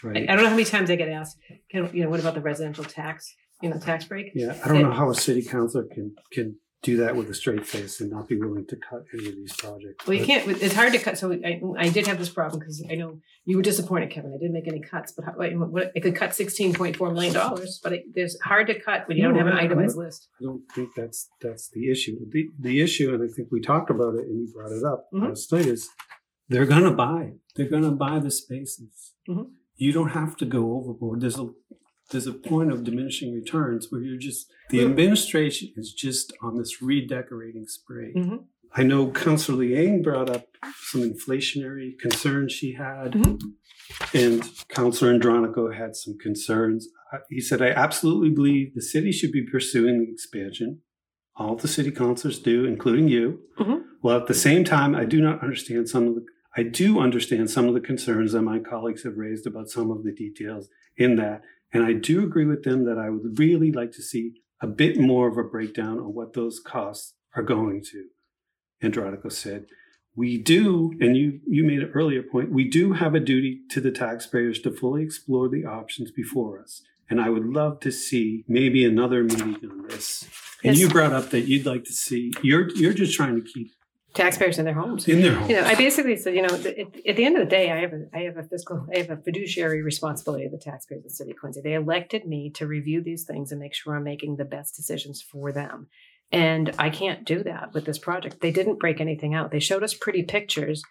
I, 0.03 0.07
Right. 0.07 0.31
I 0.31 0.35
don't 0.35 0.45
know 0.45 0.51
how 0.51 0.57
many 0.57 0.65
times 0.65 0.91
I 0.91 0.97
get 0.97 1.09
asked, 1.09 1.37
can, 1.71 1.91
you 1.95 2.03
know, 2.03 2.11
what 2.11 2.21
about 2.21 2.35
the 2.35 2.41
residential 2.41 2.85
tax, 2.85 3.35
you 3.63 3.69
know, 3.71 3.79
tax 3.79 4.05
break? 4.07 4.33
Yeah, 4.35 4.57
I 4.65 4.69
don't 4.69 4.83
know 4.83 4.93
how 4.93 5.11
a 5.11 5.15
city 5.15 5.43
councilor 5.43 5.85
can 5.85 6.15
can 6.33 6.57
do 6.83 6.97
that 6.97 7.15
with 7.15 7.29
a 7.29 7.35
straight 7.35 7.67
face 7.67 8.01
and 8.01 8.11
not 8.11 8.27
be 8.27 8.37
willing 8.39 8.67
to 8.67 8.75
cut 8.77 9.03
any 9.13 9.29
of 9.29 9.35
these 9.37 9.55
projects. 9.55 10.07
Well, 10.07 10.17
you 10.17 10.25
can't. 10.25 10.49
It's 10.63 10.75
hard 10.75 10.95
to 10.95 10.99
cut. 10.99 11.19
So 11.19 11.31
I, 11.31 11.61
I 11.77 11.91
did 11.91 12.07
have 12.07 12.19
this 12.19 12.31
problem 12.31 12.59
because 12.59 12.83
I 12.91 12.95
know 12.95 13.21
you 13.45 13.57
were 13.59 13.63
disappointed, 13.63 14.11
Kevin. 14.11 14.33
I 14.33 14.39
didn't 14.39 14.55
make 14.55 14.67
any 14.67 14.81
cuts, 14.81 15.13
but 15.13 15.27
how, 15.27 15.33
what, 15.67 15.93
I 15.95 16.01
could 16.01 16.17
cut 16.17 16.35
sixteen 16.35 16.73
point 16.73 16.97
four 16.97 17.13
million 17.13 17.35
dollars, 17.35 17.79
but 17.85 17.93
it, 17.93 18.05
there's 18.15 18.39
hard 18.43 18.69
to 18.69 18.81
cut 18.81 19.07
when 19.07 19.19
you 19.19 19.25
don't 19.25 19.35
have 19.37 19.47
an 19.47 19.53
I- 19.53 19.61
I- 19.61 19.65
itemized 19.65 19.99
list. 19.99 20.29
I 20.41 20.45
don't 20.45 20.63
think 20.75 20.95
that's 20.97 21.29
that's 21.43 21.69
the 21.69 21.91
issue. 21.91 22.17
The 22.31 22.49
the 22.59 22.81
issue, 22.81 23.13
and 23.13 23.23
I 23.23 23.27
think 23.31 23.49
we 23.53 23.61
talked 23.61 23.91
about 23.91 24.15
it, 24.15 24.21
and 24.27 24.41
you 24.41 24.51
brought 24.55 24.73
it 24.73 24.83
up 24.83 25.05
Mhm. 25.13 25.29
last 25.29 25.53
night, 25.53 25.67
is 25.67 25.91
they're 26.49 26.65
gonna 26.65 26.95
buy. 26.95 27.33
They're 27.57 27.69
gonna 27.69 27.93
buy 27.93 28.21
the 28.21 28.31
spaces. 28.31 29.13
Mhm. 29.29 29.51
You 29.81 29.93
don't 29.93 30.11
have 30.11 30.37
to 30.37 30.45
go 30.45 30.75
overboard. 30.77 31.23
There's 31.23 31.39
a 31.39 31.49
there's 32.11 32.27
a 32.27 32.33
point 32.35 32.71
of 32.71 32.85
diminishing 32.85 33.33
returns 33.33 33.87
where 33.91 34.03
you're 34.03 34.19
just 34.19 34.51
the 34.69 34.83
administration 34.85 35.73
is 35.77 35.93
just 35.95 36.33
on 36.43 36.59
this 36.59 36.83
redecorating 36.83 37.67
spree. 37.67 38.13
Mhm. 38.15 38.45
I 38.75 38.83
know 38.83 39.11
Councilor 39.11 39.57
Liang 39.59 40.03
brought 40.03 40.29
up 40.29 40.47
some 40.91 41.01
inflationary 41.01 41.99
concerns 41.99 42.53
she 42.53 42.73
had, 42.75 43.13
Mhm. 43.13 43.41
and 44.13 44.43
Councilor 44.69 45.19
Andronico 45.19 45.75
had 45.75 45.97
some 45.97 46.19
concerns. 46.19 46.89
He 47.31 47.41
said, 47.41 47.63
I 47.63 47.71
absolutely 47.71 48.31
believe 48.31 48.75
the 48.75 48.83
city 48.83 49.13
should 49.13 49.33
be 49.33 49.43
pursuing 49.43 50.01
the 50.01 50.13
expansion. 50.13 50.83
All 51.37 51.57
the 51.57 51.69
city 51.69 51.91
councilors 51.91 52.39
do, 52.39 52.65
including 52.67 53.09
you. 53.09 53.41
Mhm. 53.59 53.83
Well, 54.03 54.19
at 54.21 54.27
the 54.27 54.35
same 54.35 54.63
time, 54.65 54.95
I 54.95 55.05
do 55.07 55.21
not 55.23 55.43
understand 55.43 55.89
some 55.89 56.07
of 56.07 56.15
the 56.17 56.25
I 56.57 56.65
do 56.65 56.99
understand 56.99 57.51
some 57.51 57.67
of 57.69 57.75
the 57.75 57.81
concerns 57.81 58.33
that 58.33 58.43
my 58.43 58.59
colleagues 58.59 59.05
have 59.05 59.17
raised 59.17 59.47
about 59.47 59.69
some 59.71 59.91
of 59.91 60.03
the 60.03 60.13
details 60.13 60.69
in 60.97 61.17
that. 61.17 61.43
And 61.73 61.85
I 61.85 61.93
do 61.93 62.25
agree 62.25 62.47
with 62.47 62.65
them 62.65 62.85
that 62.87 62.99
I 62.99 63.11
would 63.11 63.39
really 63.39 63.71
like 63.71 63.93
to 63.93 64.03
see 64.03 64.35
a 64.61 64.67
bit 64.67 64.99
more 64.99 65.29
of 65.29 65.39
a 65.39 65.45
breakdown 65.45 65.99
on 65.99 66.13
what 66.15 66.33
those 66.35 66.59
costs 66.61 67.15
are 67.37 67.43
going 67.45 67.83
to. 67.93 68.07
Andronico 68.83 69.31
said, 69.31 69.67
we 70.17 70.37
do, 70.39 70.93
and 71.01 71.17
you, 71.17 71.41
you 71.47 71.63
made 71.63 71.79
an 71.81 71.93
earlier 71.95 72.23
point, 72.23 72.51
we 72.51 72.69
do 72.69 72.95
have 72.95 73.15
a 73.15 73.21
duty 73.21 73.61
to 73.71 73.81
the 73.81 73.93
taxpayers 73.93 74.61
to 74.63 74.73
fully 74.73 75.03
explore 75.05 75.49
the 75.49 75.65
options 75.65 76.11
before 76.11 76.61
us. 76.61 76.83
And 77.09 77.21
I 77.21 77.29
would 77.29 77.47
love 77.47 77.81
to 77.81 77.93
see 77.93 78.45
maybe 78.49 78.85
another 78.85 79.23
meeting 79.23 79.71
on 79.71 79.87
this. 79.89 80.25
And 80.65 80.77
Yes. 80.77 80.79
you 80.81 80.89
brought 80.89 81.13
up 81.13 81.31
that 81.31 81.43
you'd 81.43 81.65
like 81.65 81.85
to 81.85 81.93
see, 81.93 82.33
you're, 82.43 82.69
you're 82.77 82.93
just 82.93 83.15
trying 83.15 83.37
to 83.37 83.41
keep 83.41 83.73
Taxpayers 84.15 84.59
in 84.59 84.65
their 84.65 84.75
homes. 84.75 85.07
in 85.07 85.23
their 85.23 85.35
homes. 85.35 85.51
You 85.51 85.57
know, 85.57 85.65
I 85.65 85.75
basically 85.77 86.17
said, 86.17 86.35
you 86.35 86.43
know, 86.43 86.55
at, 86.55 86.67
at 86.67 87.17
the 87.17 87.25
end 87.25 87.37
of 87.37 87.45
the 87.45 87.51
day, 87.51 87.71
I 87.71 87.81
have 87.81 87.93
a, 87.93 88.07
I 88.13 88.19
have 88.23 88.37
a 88.37 88.43
fiscal, 88.43 88.87
I 88.93 88.99
have 88.99 89.11
a 89.11 89.17
fiduciary 89.17 89.83
responsibility 89.83 90.45
of 90.47 90.53
the 90.53 90.59
taxpayers 90.59 90.99
of 91.01 91.05
the 91.05 91.11
city 91.11 91.31
of 91.31 91.37
Quincy. 91.39 91.61
They 91.61 91.75
elected 91.75 92.27
me 92.27 92.51
to 92.55 92.67
review 92.67 93.03
these 93.03 93.25
things 93.25 93.53
and 93.53 93.61
make 93.61 93.75
sure 93.75 93.95
I'm 93.95 94.03
making 94.05 94.37
the 94.37 94.45
best 94.45 94.75
decisions 94.75 95.23
for 95.23 95.53
them. 95.53 95.87
And 96.33 96.75
I 96.79 96.91
can't 96.91 97.25
do 97.25 97.43
that 97.45 97.73
with 97.73 97.85
this 97.85 97.99
project. 97.99 98.41
They 98.41 98.53
didn't 98.53 98.79
break 98.81 99.01
anything 99.01 99.35
out. 99.35 99.51
They 99.51 99.61
showed 99.61 99.83
us 99.83 99.95
pretty 99.95 100.23
pictures, 100.23 100.83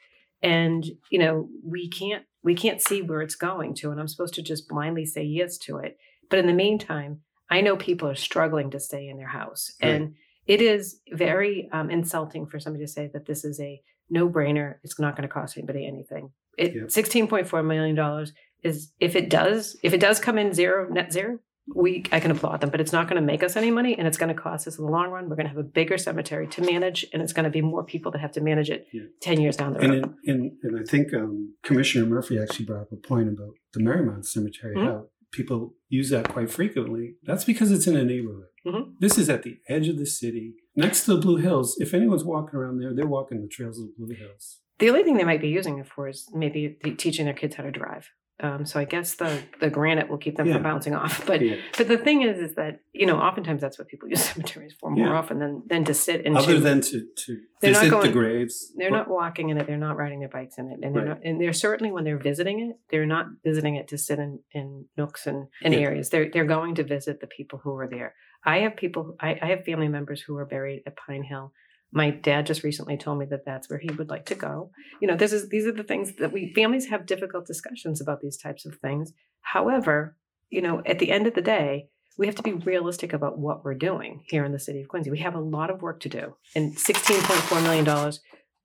and 0.42 0.86
you 1.10 1.20
know, 1.20 1.50
we 1.64 1.90
can't 1.90 2.24
we 2.44 2.56
can't 2.56 2.82
see 2.82 3.02
where 3.02 3.22
it's 3.22 3.36
going 3.36 3.76
to. 3.76 3.92
And 3.92 4.00
I'm 4.00 4.08
supposed 4.08 4.34
to 4.36 4.42
just 4.42 4.68
blindly 4.70 5.06
say 5.06 5.24
yes 5.24 5.58
to 5.60 5.78
it. 5.78 5.98
But 6.30 6.40
in 6.40 6.48
the 6.48 6.54
meantime, 6.54 7.22
I 7.50 7.62
know 7.62 7.76
people 7.76 8.08
are 8.10 8.16
struggling 8.16 8.70
to 8.72 8.80
stay 8.80 9.08
in 9.10 9.18
their 9.18 9.28
house, 9.30 9.72
Right. 9.82 9.94
and 9.94 10.16
it 10.54 10.62
is 10.62 11.00
very 11.26 11.70
um, 11.72 11.90
insulting 11.90 12.44
for 12.48 12.60
somebody 12.60 12.84
to 12.86 12.92
say 12.92 13.06
that 13.14 13.26
this 13.30 13.42
is 13.50 13.60
a 13.60 13.82
no-brainer. 14.10 14.76
It's 14.84 15.00
not 15.00 15.16
going 15.16 15.28
to 15.30 15.34
cost 15.40 15.58
anybody 15.58 15.86
anything. 15.88 16.32
It 16.58 16.76
Yep. 16.76 16.92
sixteen 16.92 17.28
point 17.28 17.48
four 17.48 17.62
million 17.64 17.96
dollars 17.96 18.34
is 18.64 18.92
if 19.00 19.16
it 19.16 19.30
does 19.30 19.78
if 19.88 19.94
it 19.94 20.02
does 20.08 20.20
come 20.20 20.38
in 20.38 20.54
zero 20.54 20.78
net 20.90 21.14
zero. 21.14 21.40
We 21.76 21.92
I 22.12 22.20
can 22.20 22.32
applaud 22.32 22.62
them, 22.62 22.72
but 22.72 22.82
it's 22.82 22.92
not 22.98 23.08
going 23.08 23.22
to 23.22 23.26
make 23.34 23.44
us 23.44 23.56
any 23.56 23.70
money, 23.70 23.94
and 23.98 24.08
it's 24.08 24.18
going 24.22 24.34
to 24.36 24.42
cost 24.48 24.68
us 24.68 24.80
in 24.80 24.86
the 24.86 24.92
long 24.92 25.12
run. 25.12 25.30
We're 25.30 25.36
going 25.36 25.46
to 25.46 25.56
have 25.56 25.64
a 25.68 25.72
bigger 25.80 26.00
cemetery 26.00 26.48
to 26.56 26.60
manage, 26.64 27.06
and 27.14 27.22
it's 27.22 27.32
going 27.38 27.44
to 27.44 27.52
be 27.52 27.62
more 27.62 27.84
people 27.94 28.10
that 28.14 28.22
have 28.26 28.32
to 28.38 28.42
manage 28.42 28.72
it 28.72 28.88
Yeah. 28.92 29.04
ten 29.22 29.40
years 29.40 29.56
down 29.56 29.74
the 29.74 29.80
road. 29.82 29.92
And, 29.92 30.06
in, 30.24 30.34
and 30.34 30.52
and 30.64 30.80
I 30.82 30.84
think 30.92 31.14
um, 31.14 31.54
Commissioner 31.62 32.08
Murphy 32.08 32.40
actually 32.44 32.66
brought 32.66 32.82
up 32.86 32.92
a 32.92 32.96
point 32.96 33.28
about 33.30 33.54
the 33.76 33.82
Marymount 33.82 34.26
Cemetery, 34.26 34.76
Mhm. 34.76 34.84
how 34.86 34.98
people 35.32 35.76
use 35.90 36.10
that 36.10 36.30
quite 36.30 36.50
frequently. 36.52 37.16
That's 37.24 37.46
because 37.46 37.72
it's 37.72 37.88
in 37.88 37.96
a 37.96 38.04
neighborhood. 38.04 38.48
Mhm. 38.66 38.94
This 39.00 39.18
is 39.18 39.30
at 39.30 39.44
the 39.44 39.58
edge 39.68 39.88
of 39.88 39.98
the 39.98 40.06
city, 40.06 40.56
next 40.76 41.06
to 41.06 41.16
the 41.16 41.22
Blue 41.22 41.38
Hills. 41.38 41.78
If 41.80 41.94
anyone's 41.94 42.24
walking 42.26 42.58
around 42.60 42.80
there, 42.80 42.94
they're 42.94 43.08
walking 43.08 43.42
the 43.42 43.48
trails 43.48 43.80
of 43.80 43.88
the 43.88 43.94
Blue 43.98 44.16
Hills. 44.16 44.60
The 44.80 44.90
only 44.90 45.04
thing 45.04 45.18
they 45.18 45.24
might 45.24 45.42
be 45.42 45.50
using 45.50 45.78
it 45.78 45.88
for 45.88 46.08
is 46.08 46.30
maybe 46.34 46.78
teaching 46.98 47.26
their 47.26 47.34
kids 47.34 47.56
how 47.56 47.64
to 47.64 47.72
drive. 47.72 48.10
Um, 48.42 48.66
so 48.66 48.80
I 48.80 48.86
guess 48.86 49.16
the 49.16 49.42
the 49.60 49.70
granite 49.70 50.08
will 50.10 50.18
keep 50.18 50.38
them 50.38 50.48
Yeah. 50.48 50.54
from 50.54 50.64
bouncing 50.64 50.96
off. 50.96 51.26
But 51.32 51.42
Yeah. 51.42 51.58
but 51.78 51.88
the 51.90 51.98
thing 51.98 52.22
is, 52.22 52.40
is 52.40 52.56
that 52.56 52.80
you 52.94 53.06
know, 53.06 53.18
oftentimes 53.18 53.60
that's 53.62 53.78
what 53.78 53.88
people 53.90 54.08
use 54.10 54.24
cemeteries 54.34 54.74
for 54.80 54.90
more 54.90 55.08
Yeah. 55.08 55.14
often 55.18 55.40
than 55.40 55.64
than 55.68 55.84
to 55.86 55.94
sit 55.94 56.26
and 56.26 56.38
Other 56.38 56.54
to- 56.56 56.60
than 56.62 56.80
to, 56.82 57.06
to 57.24 57.42
They're 57.62 57.74
not 57.74 57.84
visit 57.84 58.02
the 58.02 58.12
graves. 58.12 58.74
they're 58.78 58.92
not 59.00 59.10
walking 59.10 59.50
in 59.50 59.58
it. 59.58 59.68
They're 59.68 59.78
not 59.90 59.98
riding 59.98 60.20
their 60.22 60.30
bikes 60.30 60.58
in 60.58 60.70
it, 60.72 60.80
and 60.82 60.96
they're 60.96 61.02
Right. 61.04 61.10
not. 61.10 61.26
And 61.26 61.42
they're 61.42 61.52
certainly 61.68 61.92
when 61.92 62.04
they're 62.06 62.18
visiting 62.32 62.58
it, 62.62 62.78
they're 62.90 63.06
not 63.06 63.26
visiting 63.44 63.76
it 63.76 63.88
to 63.90 63.98
sit 63.98 64.20
in, 64.20 64.40
in 64.54 64.86
nooks 64.98 65.28
and, 65.28 65.48
and 65.64 65.74
areas. 65.74 66.10
They're 66.10 66.30
they're 66.32 66.46
going 66.58 66.76
to 66.76 66.84
visit 66.84 67.20
the 67.20 67.28
people 67.28 67.60
who 67.64 67.76
are 67.78 67.88
there. 67.90 68.14
I 68.46 68.60
have 68.60 68.78
people. 68.78 69.18
I, 69.20 69.38
I 69.42 69.48
have 69.48 69.66
family 69.66 69.90
members 69.90 70.22
who 70.22 70.38
are 70.38 70.46
buried 70.46 70.84
at 70.88 70.96
Pine 70.96 71.24
Hill. 71.24 71.52
My 71.92 72.12
dad 72.12 72.46
just 72.46 72.64
recently 72.64 72.98
told 72.98 73.18
me 73.20 73.26
that 73.28 73.46
that's 73.46 73.70
where 73.70 73.80
he 73.80 73.90
would 73.92 74.10
like 74.10 74.26
to 74.28 74.36
go. 74.36 74.72
You 75.02 75.08
know, 75.08 75.16
this 75.16 75.34
is 75.34 75.50
these 75.50 75.66
are 75.66 75.72
the 75.72 75.84
things 75.84 76.16
that 76.18 76.32
we 76.32 76.54
families 76.54 76.88
have 76.90 77.06
difficult 77.08 77.48
discussions 77.48 78.00
about 78.00 78.22
these 78.22 78.38
types 78.38 78.66
of 78.66 78.76
things. 78.76 79.12
However, 79.42 80.16
you 80.50 80.62
know, 80.62 80.82
at 80.86 81.00
the 81.00 81.12
end 81.12 81.26
of 81.26 81.34
the 81.34 81.42
day, 81.42 81.88
we 82.18 82.26
have 82.28 82.36
to 82.36 82.44
be 82.44 82.54
realistic 82.54 83.14
about 83.14 83.40
what 83.40 83.64
we're 83.64 83.74
doing 83.74 84.22
here 84.28 84.46
in 84.46 84.52
the 84.52 84.60
city 84.60 84.82
of 84.82 84.88
Quincy. 84.88 85.10
We 85.10 85.20
have 85.20 85.36
a 85.36 85.40
lot 85.40 85.70
of 85.72 85.82
work 85.82 86.00
to 86.02 86.10
do, 86.10 86.36
and 86.56 86.78
sixteen 86.78 87.22
point 87.22 87.40
four 87.42 87.62
million 87.62 87.86
dollars 87.86 88.20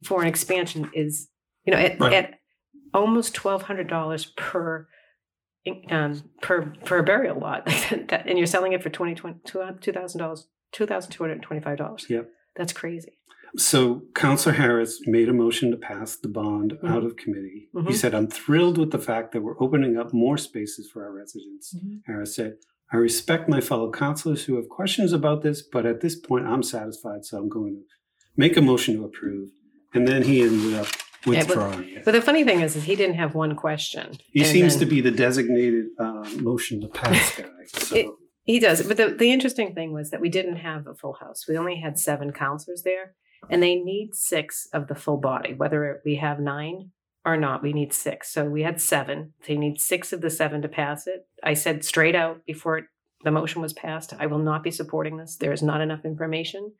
for 0.04 0.20
an 0.20 0.28
expansion 0.28 0.90
is, 0.92 1.28
you 1.64 1.72
know, 1.72 1.78
at, 1.78 1.98
Right. 2.00 2.12
at 2.12 2.34
almost 2.92 3.34
twelve 3.34 3.62
hundred 3.62 3.88
dollars 3.88 4.26
per 4.36 4.86
um, 5.90 6.22
per 6.42 6.72
per 6.84 7.02
burial 7.02 7.38
lot, 7.38 7.64
that, 8.08 8.24
and 8.26 8.36
you're 8.36 8.46
selling 8.46 8.72
it 8.72 8.82
for 8.82 8.90
twenty 8.90 9.14
two 9.14 9.92
thousand 9.92 10.18
dollars, 10.18 10.46
two 10.72 10.84
thousand 10.84 11.12
two 11.12 11.22
hundred 11.22 11.40
twenty 11.42 11.62
five 11.62 11.78
dollars. 11.78 12.04
Yep. 12.08 12.28
That's 12.56 12.72
crazy. 12.72 13.18
So 13.56 14.02
Councillor 14.14 14.54
Harris 14.56 15.00
made 15.06 15.28
a 15.28 15.32
motion 15.32 15.70
to 15.70 15.76
pass 15.76 16.16
the 16.16 16.28
bond 16.28 16.72
Mm-hmm. 16.72 16.86
out 16.88 17.04
of 17.04 17.16
committee. 17.16 17.68
He 17.72 17.78
Mhm. 17.78 17.94
said, 17.94 18.12
I'm 18.14 18.26
thrilled 18.26 18.78
with 18.78 18.90
the 18.90 18.98
fact 18.98 19.30
that 19.32 19.42
we're 19.42 19.60
opening 19.62 19.96
up 19.96 20.12
more 20.12 20.36
spaces 20.36 20.90
for 20.90 21.04
our 21.04 21.12
residents. 21.12 21.72
Mhm. 21.74 22.00
Harris 22.06 22.34
said, 22.34 22.56
I 22.92 22.96
respect 22.96 23.48
my 23.48 23.60
fellow 23.60 23.90
councillors 23.92 24.44
who 24.44 24.56
have 24.56 24.68
questions 24.68 25.12
about 25.12 25.42
this, 25.42 25.62
but 25.62 25.86
at 25.86 26.00
this 26.00 26.16
point 26.16 26.46
I'm 26.46 26.62
satisfied, 26.62 27.24
so 27.24 27.38
I'm 27.38 27.48
going 27.48 27.74
to 27.76 27.82
make 28.36 28.56
a 28.56 28.60
motion 28.62 28.96
to 28.96 29.04
approve. 29.04 29.50
And 29.94 30.06
then 30.08 30.22
he 30.24 30.42
ended 30.42 30.74
up 30.74 30.88
but- 31.24 31.28
withdrawing 31.36 31.88
it. 31.90 32.04
But 32.04 32.12
the 32.12 32.22
funny 32.22 32.42
thing 32.44 32.60
is, 32.60 32.74
is 32.76 32.82
he 32.84 32.96
didn't 32.96 33.14
have 33.16 33.34
one 33.36 33.54
question. 33.54 34.18
He 34.32 34.42
seems 34.44 34.74
then- 34.74 34.80
to 34.80 34.86
be 34.94 35.00
the 35.00 35.12
designated 35.12 35.86
uh, 35.98 36.28
motion 36.40 36.80
to 36.80 36.88
pass 36.88 37.36
guy. 37.36 37.48
So 37.66 37.96
It- 37.96 38.06
He 38.44 38.60
does. 38.60 38.82
But 38.86 38.96
the, 38.96 39.08
the 39.08 39.32
interesting 39.32 39.74
thing 39.74 39.92
was 39.92 40.10
that 40.10 40.20
we 40.20 40.28
didn't 40.28 40.56
have 40.56 40.86
a 40.86 40.94
full 40.94 41.14
house. 41.14 41.46
We 41.48 41.56
only 41.56 41.76
had 41.80 41.98
seven 41.98 42.32
counselors 42.32 42.82
there, 42.82 43.14
and 43.50 43.62
they 43.62 43.74
need 43.76 44.14
six 44.14 44.68
of 44.72 44.86
the 44.88 44.94
full 44.94 45.16
body. 45.16 45.54
Whether 45.54 46.00
we 46.04 46.16
have 46.16 46.38
nine 46.40 46.90
or 47.24 47.36
not, 47.38 47.62
we 47.62 47.72
need 47.72 47.92
six. 47.94 48.30
So 48.32 48.44
we 48.44 48.62
had 48.62 48.80
seven. 48.80 49.32
They 49.48 49.56
need 49.56 49.80
six 49.80 50.12
of 50.12 50.20
the 50.20 50.28
seven 50.30 50.60
to 50.62 50.68
pass 50.68 51.06
it. 51.06 51.26
I 51.42 51.54
said 51.54 51.84
straight 51.84 52.14
out 52.14 52.44
before 52.46 52.78
it, 52.78 52.84
the 53.24 53.30
motion 53.30 53.62
was 53.62 53.72
passed, 53.72 54.12
I 54.18 54.26
will 54.26 54.38
not 54.38 54.62
be 54.62 54.70
supporting 54.70 55.16
this. 55.16 55.36
There 55.36 55.52
is 55.52 55.62
not 55.62 55.80
enough 55.80 56.04
information. 56.04 56.72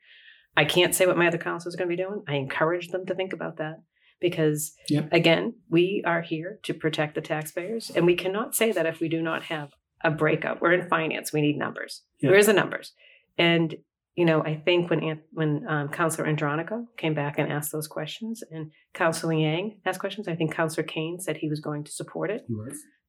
I 0.55 0.65
can't 0.65 0.93
say 0.93 1.07
what 1.07 1.17
my 1.17 1.27
other 1.27 1.39
counselors 1.39 1.73
are 1.73 1.77
going 1.79 1.89
to 1.89 1.95
be 1.97 2.03
doing. 2.03 2.23
I 2.27 2.35
encourage 2.35 2.89
them 2.89 3.07
to 3.07 3.15
think 3.15 3.33
about 3.33 3.57
that 3.57 3.81
because, 4.21 4.73
Yeah. 4.87 5.07
again, 5.11 5.55
we 5.69 6.03
are 6.05 6.21
here 6.21 6.59
to 6.63 6.75
protect 6.75 7.15
the 7.15 7.21
taxpayers, 7.21 7.89
and 7.95 8.05
we 8.05 8.15
cannot 8.15 8.53
say 8.53 8.71
that 8.71 8.85
if 8.85 8.99
we 8.99 9.09
do 9.09 9.21
not 9.23 9.43
have 9.45 9.71
a 10.05 10.11
breakup. 10.11 10.61
We're 10.61 10.73
in 10.73 10.87
finance. 10.87 11.33
We 11.33 11.41
need 11.41 11.57
numbers. 11.57 12.03
Yeah. 12.21 12.29
Where's 12.29 12.45
the 12.45 12.53
numbers? 12.53 12.93
And 13.37 13.75
you 14.15 14.23
know, 14.23 14.41
I 14.41 14.55
think 14.55 14.89
when 14.89 15.21
when 15.33 15.65
um, 15.67 15.89
Councillor 15.89 16.27
Andronico 16.27 16.85
came 16.95 17.13
back 17.13 17.37
and 17.37 17.51
asked 17.51 17.73
those 17.73 17.87
questions, 17.87 18.41
and 18.49 18.71
Councillor 18.93 19.35
Liang 19.35 19.81
asked 19.85 19.99
questions, 19.99 20.29
I 20.29 20.35
think 20.35 20.53
Councillor 20.53 20.87
Cain 20.87 21.19
said 21.19 21.35
he 21.35 21.49
was 21.49 21.59
going 21.59 21.83
to 21.83 21.91
support 21.91 22.31
it, 22.31 22.45
he 22.47 22.55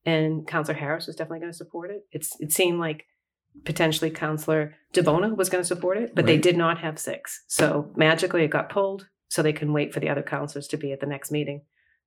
and 0.05 0.47
Councillor 0.49 0.77
Harris 0.77 1.07
was 1.07 1.15
definitely 1.15 1.41
going 1.41 1.53
to 1.53 1.57
support 1.57 1.91
it. 1.91 2.03
It's 2.11 2.33
it 2.41 2.51
seemed 2.51 2.81
like 2.81 3.05
potentially 3.65 4.11
Councillor 4.11 4.75
DiBona 4.93 5.37
was 5.37 5.49
going 5.49 5.63
to 5.63 5.69
support 5.69 5.97
it, 5.97 6.15
but 6.15 6.27
they 6.27 6.39
did 6.39 6.57
not 6.57 6.79
have 6.79 6.99
six. 6.99 7.45
So 7.47 7.93
magically, 7.95 8.43
it 8.43 8.49
got 8.49 8.69
pulled, 8.69 9.07
so 9.29 9.43
they 9.43 9.53
can 9.53 9.73
wait 9.73 9.95
for 9.95 10.01
the 10.01 10.09
other 10.09 10.23
councillors 10.23 10.67
to 10.69 10.77
be 10.77 10.93
at 10.93 11.01
the 11.01 11.07
next 11.07 11.31
meeting, 11.31 11.63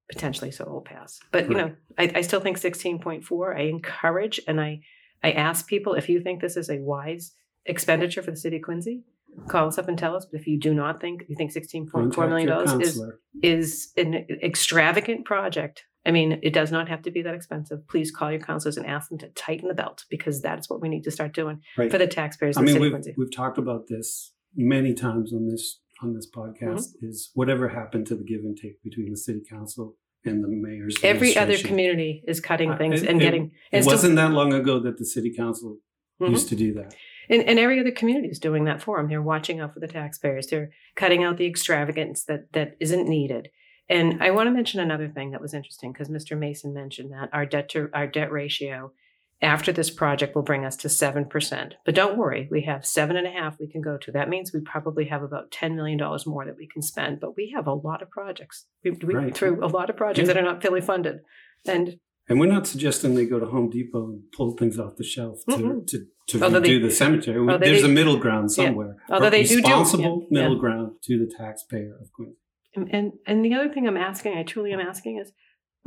potentially, 0.10 0.52
so 0.52 0.66
it 0.66 0.70
will 0.72 0.82
pass. 0.82 1.20
But 1.32 1.50
you 1.50 1.56
know, 1.56 1.76
I, 1.98 2.12
I 2.16 2.22
still 2.22 2.40
think 2.40 2.58
sixteen 2.58 3.00
point 3.00 3.24
four. 3.24 3.56
I 3.56 3.62
encourage 3.64 4.40
and 4.48 4.60
I 4.60 4.82
I 5.24 5.32
ask 5.32 5.68
people 5.68 5.94
if 5.94 6.10
you 6.10 6.22
think 6.22 6.42
this 6.42 6.58
is 6.58 6.70
a 6.70 6.80
wise 6.80 7.34
expenditure 7.66 8.22
for 8.22 8.32
the 8.32 8.38
city 8.38 8.58
of 8.58 8.64
Quincy, 8.64 9.04
call 9.48 9.68
us 9.68 9.78
up 9.78 9.88
and 9.88 9.98
tell 9.98 10.16
us. 10.16 10.26
But 10.26 10.40
if 10.42 10.48
you 10.48 10.60
do 10.60 10.74
not 10.74 11.00
think 11.02 11.24
you 11.28 11.36
think 11.36 11.52
sixteen 11.52 11.88
point 11.90 12.14
four 12.14 12.26
Contact 12.26 12.30
million 12.30 12.48
your 12.48 12.66
dollars 12.66 12.88
is 12.88 13.04
is 13.42 13.92
an 13.98 14.26
extravagant 14.44 15.26
project. 15.26 15.86
I 16.06 16.12
mean, 16.12 16.40
it 16.42 16.54
does 16.54 16.72
not 16.72 16.88
have 16.88 17.02
to 17.04 17.12
be 17.12 17.22
that 17.24 17.36
expensive. 17.36 17.86
Please 17.88 18.10
call 18.10 18.32
your 18.32 18.40
counselors 18.40 18.78
and 18.78 18.86
ask 18.86 19.10
them 19.10 19.18
to 19.20 19.28
tighten 19.30 19.68
the 19.68 19.74
belt 19.74 20.06
because 20.10 20.42
that's 20.42 20.70
what 20.70 20.82
we 20.82 20.88
need 20.88 21.04
to 21.04 21.12
start 21.12 21.34
doing 21.34 21.62
Right. 21.78 21.92
for 21.92 21.98
the 21.98 22.08
taxpayers 22.08 22.56
I 22.58 22.62
mean, 22.62 22.80
we've, 22.80 22.86
of 22.86 22.94
Quincy. 22.94 23.16
we've 23.18 23.36
talked 23.36 23.58
about 23.58 23.88
this 23.90 24.32
many 24.56 24.94
times 24.94 25.34
on 25.34 25.48
this 25.50 25.82
on 26.02 26.14
this 26.14 26.30
podcast. 26.30 26.62
Mm-hmm. 26.96 27.08
Is 27.08 27.32
whatever 27.34 27.70
happened 27.70 28.08
to 28.08 28.16
the 28.16 28.24
give 28.24 28.42
and 28.42 28.58
take 28.58 28.82
between 28.84 29.10
the 29.12 29.18
city 29.18 29.42
council 29.50 29.96
and 30.26 30.44
the 30.44 30.48
mayor's 30.50 30.98
Every 31.04 31.36
other 31.38 31.58
community 31.58 32.24
is 32.28 32.40
cutting 32.40 32.72
Uh, 32.72 32.78
things 32.78 33.02
it- 33.04 33.10
and 33.10 33.22
it- 33.22 33.24
getting 33.26 33.46
It 33.46 33.52
and 33.72 33.84
still- 33.84 33.94
wasn't 33.94 34.16
that 34.18 34.32
long 34.32 34.54
ago 34.54 34.80
that 34.80 34.98
the 34.98 35.06
city 35.06 35.34
council 35.34 35.80
Mhm. 36.22 36.32
used 36.32 36.50
to 36.50 36.56
do 36.56 36.74
that. 36.74 36.94
And, 37.30 37.44
and 37.44 37.60
every 37.60 37.80
other 37.80 37.92
community 37.92 38.28
is 38.28 38.40
doing 38.40 38.66
that 38.66 38.82
for 38.82 38.98
them. 38.98 39.08
They're 39.08 39.22
watching 39.22 39.60
out 39.60 39.74
for 39.74 39.80
the 39.80 39.88
taxpayers. 39.88 40.48
They're 40.48 40.72
cutting 40.96 41.24
out 41.24 41.38
the 41.38 41.46
extravagance 41.46 42.26
that 42.26 42.52
that 42.54 42.76
isn't 42.80 43.08
needed. 43.08 43.50
And 43.88 44.22
I 44.22 44.32
want 44.32 44.48
to 44.48 44.52
mention 44.52 44.80
another 44.80 45.08
thing 45.10 45.32
that 45.32 45.42
was 45.42 45.54
interesting 45.54 45.92
because 45.94 46.10
Mr. 46.10 46.38
Mason 46.38 46.74
mentioned 46.74 47.12
that 47.12 47.30
our 47.34 47.46
debt 47.46 47.70
to 47.70 47.90
our 47.94 48.06
debt 48.08 48.32
ratio 48.32 48.92
after 49.42 49.72
this 49.72 49.90
project 49.90 50.36
will 50.36 50.42
bring 50.44 50.66
us 50.66 50.76
to 50.78 50.90
seven 50.90 51.26
percent. 51.26 51.76
But 51.86 51.96
don't 51.96 52.18
worry, 52.18 52.48
we 52.52 52.62
have 52.64 52.86
seven 52.86 53.16
and 53.16 53.26
a 53.28 53.32
half 53.32 53.58
we 53.60 53.68
can 53.72 53.82
go 53.82 53.98
to. 53.98 54.12
That 54.12 54.30
means 54.30 54.52
we 54.54 54.60
probably 54.62 55.06
have 55.06 55.24
about 55.24 55.52
ten 55.52 55.76
million 55.76 55.98
dollars 55.98 56.26
more 56.26 56.46
that 56.46 56.58
we 56.58 56.68
can 56.68 56.82
spend. 56.82 57.20
But 57.20 57.36
we 57.38 57.54
have 57.56 57.68
a 57.68 57.74
lot 57.74 58.02
of 58.02 58.10
projects. 58.10 58.66
We, 58.84 58.92
we 58.92 59.14
Right. 59.16 59.36
through 59.36 59.64
a 59.64 59.68
lot 59.68 59.90
of 59.90 59.98
projects 59.98 60.28
Yeah. 60.28 60.34
that 60.34 60.38
are 60.42 60.46
not 60.46 60.62
fully 60.62 60.82
funded. 60.82 61.20
And 61.66 62.00
And 62.28 62.40
we're 62.40 62.46
not 62.52 62.68
suggesting 62.68 63.16
they 63.16 63.26
go 63.26 63.40
to 63.40 63.46
Home 63.48 63.70
Depot 63.70 64.06
and 64.06 64.22
pull 64.36 64.52
things 64.58 64.78
off 64.78 64.98
the 64.98 65.04
shelf 65.04 65.40
to 65.50 65.56
Mm-mm. 65.56 65.88
to, 65.88 66.06
to 66.28 66.38
do 66.40 66.60
they- 66.60 66.78
the 66.80 66.92
cemetery. 66.92 67.46
There's 67.60 67.82
they- 67.82 67.88
a 67.90 67.92
middle 67.92 68.18
ground 68.18 68.50
Yeah. 68.52 68.66
somewhere. 68.66 68.98
Although 69.10 69.30
they 69.30 69.44
do 69.44 69.50
do- 69.50 69.56
responsible 69.58 70.28
yeah, 70.30 70.42
middle 70.42 70.56
yeah. 70.56 70.60
ground 70.62 70.92
to 71.04 71.18
the 71.18 71.32
taxpayer 71.34 71.96
of 72.02 72.12
Queens. 72.12 72.36
And, 72.76 72.88
and 72.94 73.14
and 73.26 73.44
the 73.44 73.54
other 73.56 73.74
thing 73.74 73.88
I'm 73.88 73.98
asking, 73.98 74.38
I 74.38 74.44
truly 74.44 74.72
am 74.74 74.80
asking, 74.80 75.18
is 75.18 75.32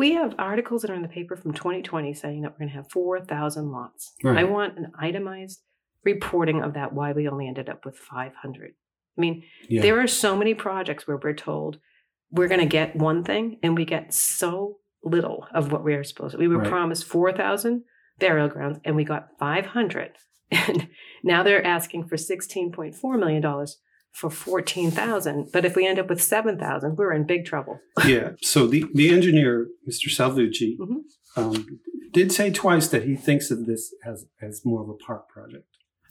we 0.02 0.14
have 0.14 0.34
articles 0.36 0.82
that 0.82 0.90
are 0.90 0.94
in 0.96 1.02
the 1.02 1.08
paper 1.08 1.36
from 1.36 1.52
2020 1.52 2.12
saying 2.12 2.42
that 2.42 2.50
we're 2.50 2.58
going 2.58 2.68
to 2.70 2.74
have 2.74 2.90
4,000 2.90 3.70
lots. 3.70 4.14
Right. 4.24 4.38
I 4.38 4.42
want 4.44 4.76
an 4.76 4.90
itemized 4.98 5.60
reporting 6.04 6.60
of 6.60 6.74
that. 6.74 6.92
Why 6.92 7.12
we 7.12 7.28
only 7.28 7.46
ended 7.46 7.68
up 7.68 7.84
with 7.84 7.96
500. 7.96 8.72
I 9.16 9.20
mean, 9.20 9.44
Yeah. 9.68 9.80
there 9.82 10.00
are 10.00 10.08
so 10.08 10.34
many 10.34 10.54
projects 10.54 11.06
where 11.06 11.18
we're 11.22 11.34
told 11.34 11.78
we're 12.32 12.48
going 12.48 12.58
to 12.68 12.76
get 12.80 12.96
one 12.96 13.22
thing, 13.22 13.58
and 13.62 13.76
we 13.76 13.84
get 13.84 14.12
so 14.12 14.78
little 15.04 15.46
of 15.54 15.70
what 15.70 15.84
we 15.84 15.94
are 15.94 16.02
supposed 16.02 16.32
to. 16.32 16.38
We 16.38 16.48
were 16.48 16.58
Right. 16.58 16.68
promised 16.68 17.04
4,000 17.04 17.84
burial 18.18 18.48
grounds, 18.48 18.80
and 18.84 18.96
we 18.96 19.04
got 19.04 19.28
500. 19.38 20.12
And 20.68 20.88
now 21.22 21.42
they're 21.44 21.64
asking 21.64 22.06
for 22.08 22.16
16.4 22.16 23.18
million 23.18 23.40
dollars 23.40 23.78
for 24.12 24.31
14,000. 24.31 25.51
But 25.53 25.64
if 25.64 25.75
we 25.75 25.87
end 25.87 25.98
up 25.98 26.09
with 26.09 26.22
7,000, 26.22 26.96
we're 26.96 27.12
in 27.12 27.25
big 27.27 27.44
trouble. 27.44 27.81
yeah. 28.07 28.31
So 28.42 28.66
the, 28.66 28.85
the 28.94 29.11
engineer, 29.11 29.68
Mr. 29.88 30.09
Salvucci, 30.09 30.77
Mhm. 30.79 31.03
um, 31.37 31.81
did 32.12 32.31
say 32.31 32.51
twice 32.51 32.88
that 32.88 33.05
he 33.05 33.16
thinks 33.16 33.51
of 33.51 33.66
this 33.66 33.94
as, 34.07 34.27
as 34.40 34.62
more 34.64 34.83
of 34.83 34.88
a 34.90 34.94
park 34.94 35.29
project. 35.29 35.64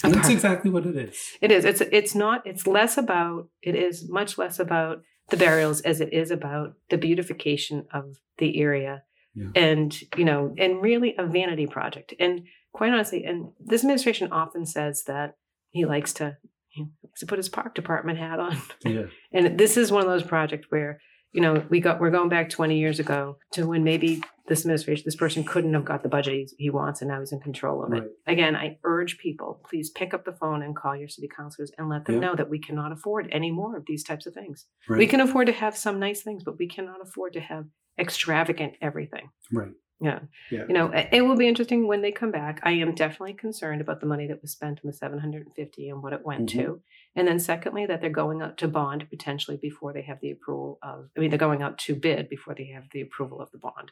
And 0.03 0.15
that's 0.15 0.29
exactly 0.29 0.71
what 0.71 0.87
it 0.87 0.95
is. 0.95 1.15
It 1.41 1.51
is. 1.51 1.63
It's 1.63 1.79
it's 1.79 2.15
not. 2.15 2.41
It's 2.47 2.65
less 2.65 2.97
about. 2.97 3.49
It 3.61 3.75
is 3.75 4.09
much 4.09 4.35
less 4.39 4.59
about 4.59 5.03
the 5.29 5.37
burials 5.37 5.79
as 5.81 6.01
it 6.01 6.11
is 6.11 6.31
about 6.31 6.73
the 6.89 6.97
beautification 6.97 7.85
of 7.93 8.17
the 8.39 8.59
area, 8.59 9.03
Yeah. 9.35 9.49
and 9.53 9.95
you 10.17 10.25
know, 10.25 10.55
and 10.57 10.81
really 10.81 11.13
a 11.19 11.27
vanity 11.27 11.67
project. 11.67 12.15
And 12.19 12.47
quite 12.73 12.91
honestly, 12.91 13.23
and 13.25 13.51
this 13.59 13.83
administration 13.83 14.31
often 14.31 14.65
says 14.65 15.03
that 15.03 15.35
he 15.69 15.85
likes 15.85 16.13
to 16.13 16.37
he 16.71 16.85
likes 17.03 17.19
to 17.19 17.25
put 17.25 17.37
his 17.37 17.49
park 17.49 17.75
department 17.75 18.17
hat 18.19 18.39
on. 18.39 18.57
Yeah. 18.85 19.03
And 19.33 19.57
this 19.59 19.77
is 19.77 19.91
one 19.91 20.01
of 20.03 20.09
those 20.09 20.23
projects 20.23 20.67
where, 20.69 20.99
you 21.33 21.41
know, 21.41 21.63
we 21.69 21.79
got 21.79 21.99
we're 22.01 22.09
going 22.11 22.29
back 22.29 22.49
20 22.49 22.77
years 22.79 22.99
ago 22.99 23.37
to 23.53 23.65
when 23.67 23.83
maybe 23.83 24.21
this 24.47 24.61
administration, 24.61 25.03
this 25.05 25.15
person 25.15 25.43
couldn't 25.45 25.73
have 25.73 25.85
got 25.85 26.03
the 26.03 26.09
budget 26.09 26.33
he, 26.33 26.47
he 26.65 26.69
wants 26.69 27.01
and 27.01 27.09
now 27.09 27.19
he's 27.19 27.31
in 27.31 27.39
control 27.39 27.83
of 27.85 27.93
it. 27.93 27.99
Right. 27.99 28.09
Again, 28.27 28.55
I 28.55 28.77
urge 28.83 29.17
people, 29.17 29.61
please 29.69 29.89
pick 29.89 30.13
up 30.13 30.25
the 30.25 30.33
phone 30.33 30.61
and 30.61 30.75
call 30.75 30.95
your 30.97 31.07
city 31.07 31.29
councilors 31.33 31.71
and 31.77 31.87
let 31.89 32.03
them 32.05 32.15
Yeah. 32.15 32.21
know 32.21 32.35
that 32.35 32.49
we 32.49 32.59
cannot 32.59 32.91
afford 32.91 33.29
any 33.31 33.51
more 33.51 33.77
of 33.77 33.83
these 33.87 34.03
types 34.03 34.25
of 34.25 34.33
things. 34.33 34.65
Right. 34.89 34.97
We 34.97 35.07
can 35.07 35.21
afford 35.21 35.47
to 35.47 35.53
have 35.53 35.77
some 35.77 35.99
nice 35.99 36.21
things, 36.21 36.43
but 36.43 36.57
we 36.59 36.67
cannot 36.67 37.01
afford 37.01 37.31
to 37.33 37.39
have 37.41 37.65
extravagant 37.99 38.73
everything. 38.81 39.29
right. 39.53 39.71
Yeah. 40.01 40.19
Yeah. 40.49 40.63
You 40.67 40.73
know, 40.73 40.91
it 40.93 41.21
will 41.21 41.35
be 41.35 41.47
interesting 41.47 41.85
when 41.87 42.01
they 42.01 42.11
come 42.11 42.31
back. 42.31 42.59
I 42.63 42.71
am 42.71 42.95
definitely 42.95 43.33
concerned 43.33 43.81
about 43.81 43.99
the 43.99 44.07
money 44.07 44.25
that 44.27 44.41
was 44.41 44.51
spent 44.51 44.79
in 44.83 44.87
the 44.87 44.93
750 44.93 45.89
and 45.89 46.01
what 46.01 46.13
it 46.13 46.25
went 46.25 46.49
Mm-hmm. 46.49 46.59
to. 46.59 46.81
And 47.15 47.27
then 47.27 47.39
secondly, 47.39 47.85
that 47.85 48.01
they're 48.01 48.09
going 48.09 48.41
out 48.41 48.57
to 48.59 48.67
bond 48.67 49.07
potentially 49.09 49.57
before 49.57 49.93
they 49.93 50.01
have 50.03 50.19
the 50.21 50.31
approval 50.31 50.79
of, 50.81 51.09
I 51.15 51.19
mean, 51.19 51.29
they're 51.29 51.37
going 51.37 51.61
out 51.61 51.77
to 51.79 51.95
bid 51.95 52.29
before 52.29 52.55
they 52.55 52.67
have 52.73 52.85
the 52.91 53.01
approval 53.01 53.41
of 53.41 53.51
the 53.51 53.57
bond. 53.59 53.91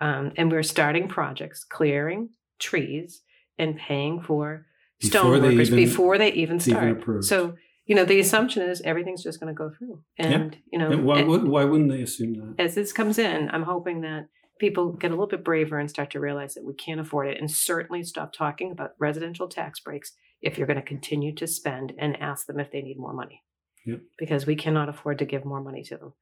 Um, 0.00 0.32
and 0.36 0.50
we're 0.52 0.62
starting 0.62 1.08
projects, 1.08 1.64
clearing 1.64 2.30
trees 2.60 3.22
and 3.58 3.76
paying 3.76 4.20
for 4.20 4.66
Before 5.00 5.10
stone 5.10 5.42
they 5.42 5.48
workers 5.48 5.68
even- 5.72 5.76
before 5.84 6.18
they 6.18 6.32
even 6.34 6.56
it's 6.56 6.68
even 6.68 7.00
start. 7.02 7.24
so, 7.24 7.54
you 7.86 7.94
know, 7.94 8.04
the 8.04 8.20
assumption 8.20 8.62
is 8.62 8.80
everything's 8.82 9.22
just 9.24 9.40
going 9.40 9.52
to 9.52 9.56
go 9.56 9.70
through. 9.70 10.02
And, 10.18 10.56
you 10.70 10.78
know, 10.78 10.90
And 10.92 11.04
why, 11.04 11.20
and- 11.20 11.48
why 11.48 11.64
wouldn't 11.64 11.90
they 11.90 12.02
assume 12.02 12.34
that? 12.34 12.62
as 12.62 12.74
this 12.74 12.92
comes 12.92 13.18
in, 13.18 13.48
I'm 13.50 13.62
hoping 13.64 14.02
that 14.02 14.28
people 14.58 14.92
get 14.92 15.10
a 15.10 15.14
little 15.14 15.26
bit 15.26 15.44
braver 15.44 15.78
and 15.78 15.88
start 15.88 16.10
to 16.10 16.20
realize 16.20 16.54
that 16.54 16.64
we 16.64 16.74
can't 16.74 17.00
afford 17.00 17.28
it 17.28 17.40
and 17.40 17.50
certainly 17.50 18.02
stop 18.02 18.32
talking 18.32 18.70
about 18.70 18.94
residential 18.98 19.48
tax 19.48 19.80
breaks 19.80 20.12
if 20.40 20.56
you're 20.56 20.66
going 20.66 20.78
to 20.78 20.82
continue 20.82 21.34
to 21.34 21.46
spend 21.46 21.92
and 21.98 22.20
ask 22.20 22.46
them 22.46 22.60
if 22.60 22.70
they 22.70 22.82
need 22.82 22.98
more 22.98 23.12
money. 23.12 23.42
Yep. 23.86 24.00
Because 24.18 24.46
we 24.46 24.56
cannot 24.56 24.88
afford 24.88 25.18
to 25.18 25.24
give 25.24 25.44
more 25.44 25.60
money 25.60 25.82
to 25.84 25.96
them. 25.96 26.12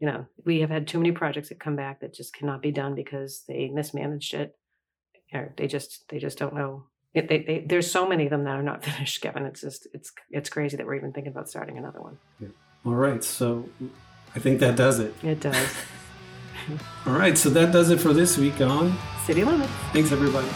You 0.00 0.08
know, 0.08 0.26
we 0.44 0.60
have 0.60 0.70
had 0.70 0.88
too 0.88 0.98
many 0.98 1.12
projects 1.12 1.50
that 1.50 1.60
come 1.60 1.76
back 1.76 2.00
that 2.00 2.14
just 2.14 2.34
cannot 2.34 2.60
be 2.60 2.72
done 2.72 2.94
because 2.94 3.44
they 3.46 3.68
mismanaged 3.68 4.34
it 4.34 4.56
or 5.32 5.54
they 5.56 5.66
just 5.66 6.08
they 6.08 6.18
just 6.18 6.38
don't 6.38 6.54
know. 6.54 6.84
They, 7.14 7.22
they, 7.22 7.64
there's 7.66 7.90
so 7.90 8.08
many 8.08 8.24
of 8.24 8.30
them 8.30 8.44
that 8.44 8.56
are 8.56 8.62
not 8.62 8.84
finished, 8.84 9.20
Kevin. 9.20 9.46
It's 9.46 9.60
just 9.60 9.86
it's 9.94 10.12
it's 10.30 10.48
crazy 10.48 10.76
that 10.76 10.86
we're 10.86 10.96
even 10.96 11.12
thinking 11.12 11.32
about 11.32 11.48
starting 11.48 11.78
another 11.78 12.00
one. 12.00 12.18
All 12.84 12.94
right, 12.94 13.22
so 13.22 13.68
I 14.34 14.40
think 14.40 14.58
that 14.58 14.74
does 14.74 14.98
it. 14.98 15.14
It 15.22 15.40
does. 15.40 15.72
All 17.06 17.12
right, 17.14 17.36
so 17.36 17.50
that 17.50 17.72
does 17.72 17.90
it 17.90 18.00
for 18.00 18.12
this 18.12 18.38
week 18.38 18.60
on. 18.60 18.96
City 19.24 19.44
limits. 19.44 19.72
Thanks, 19.92 20.12
everybody. 20.12 20.48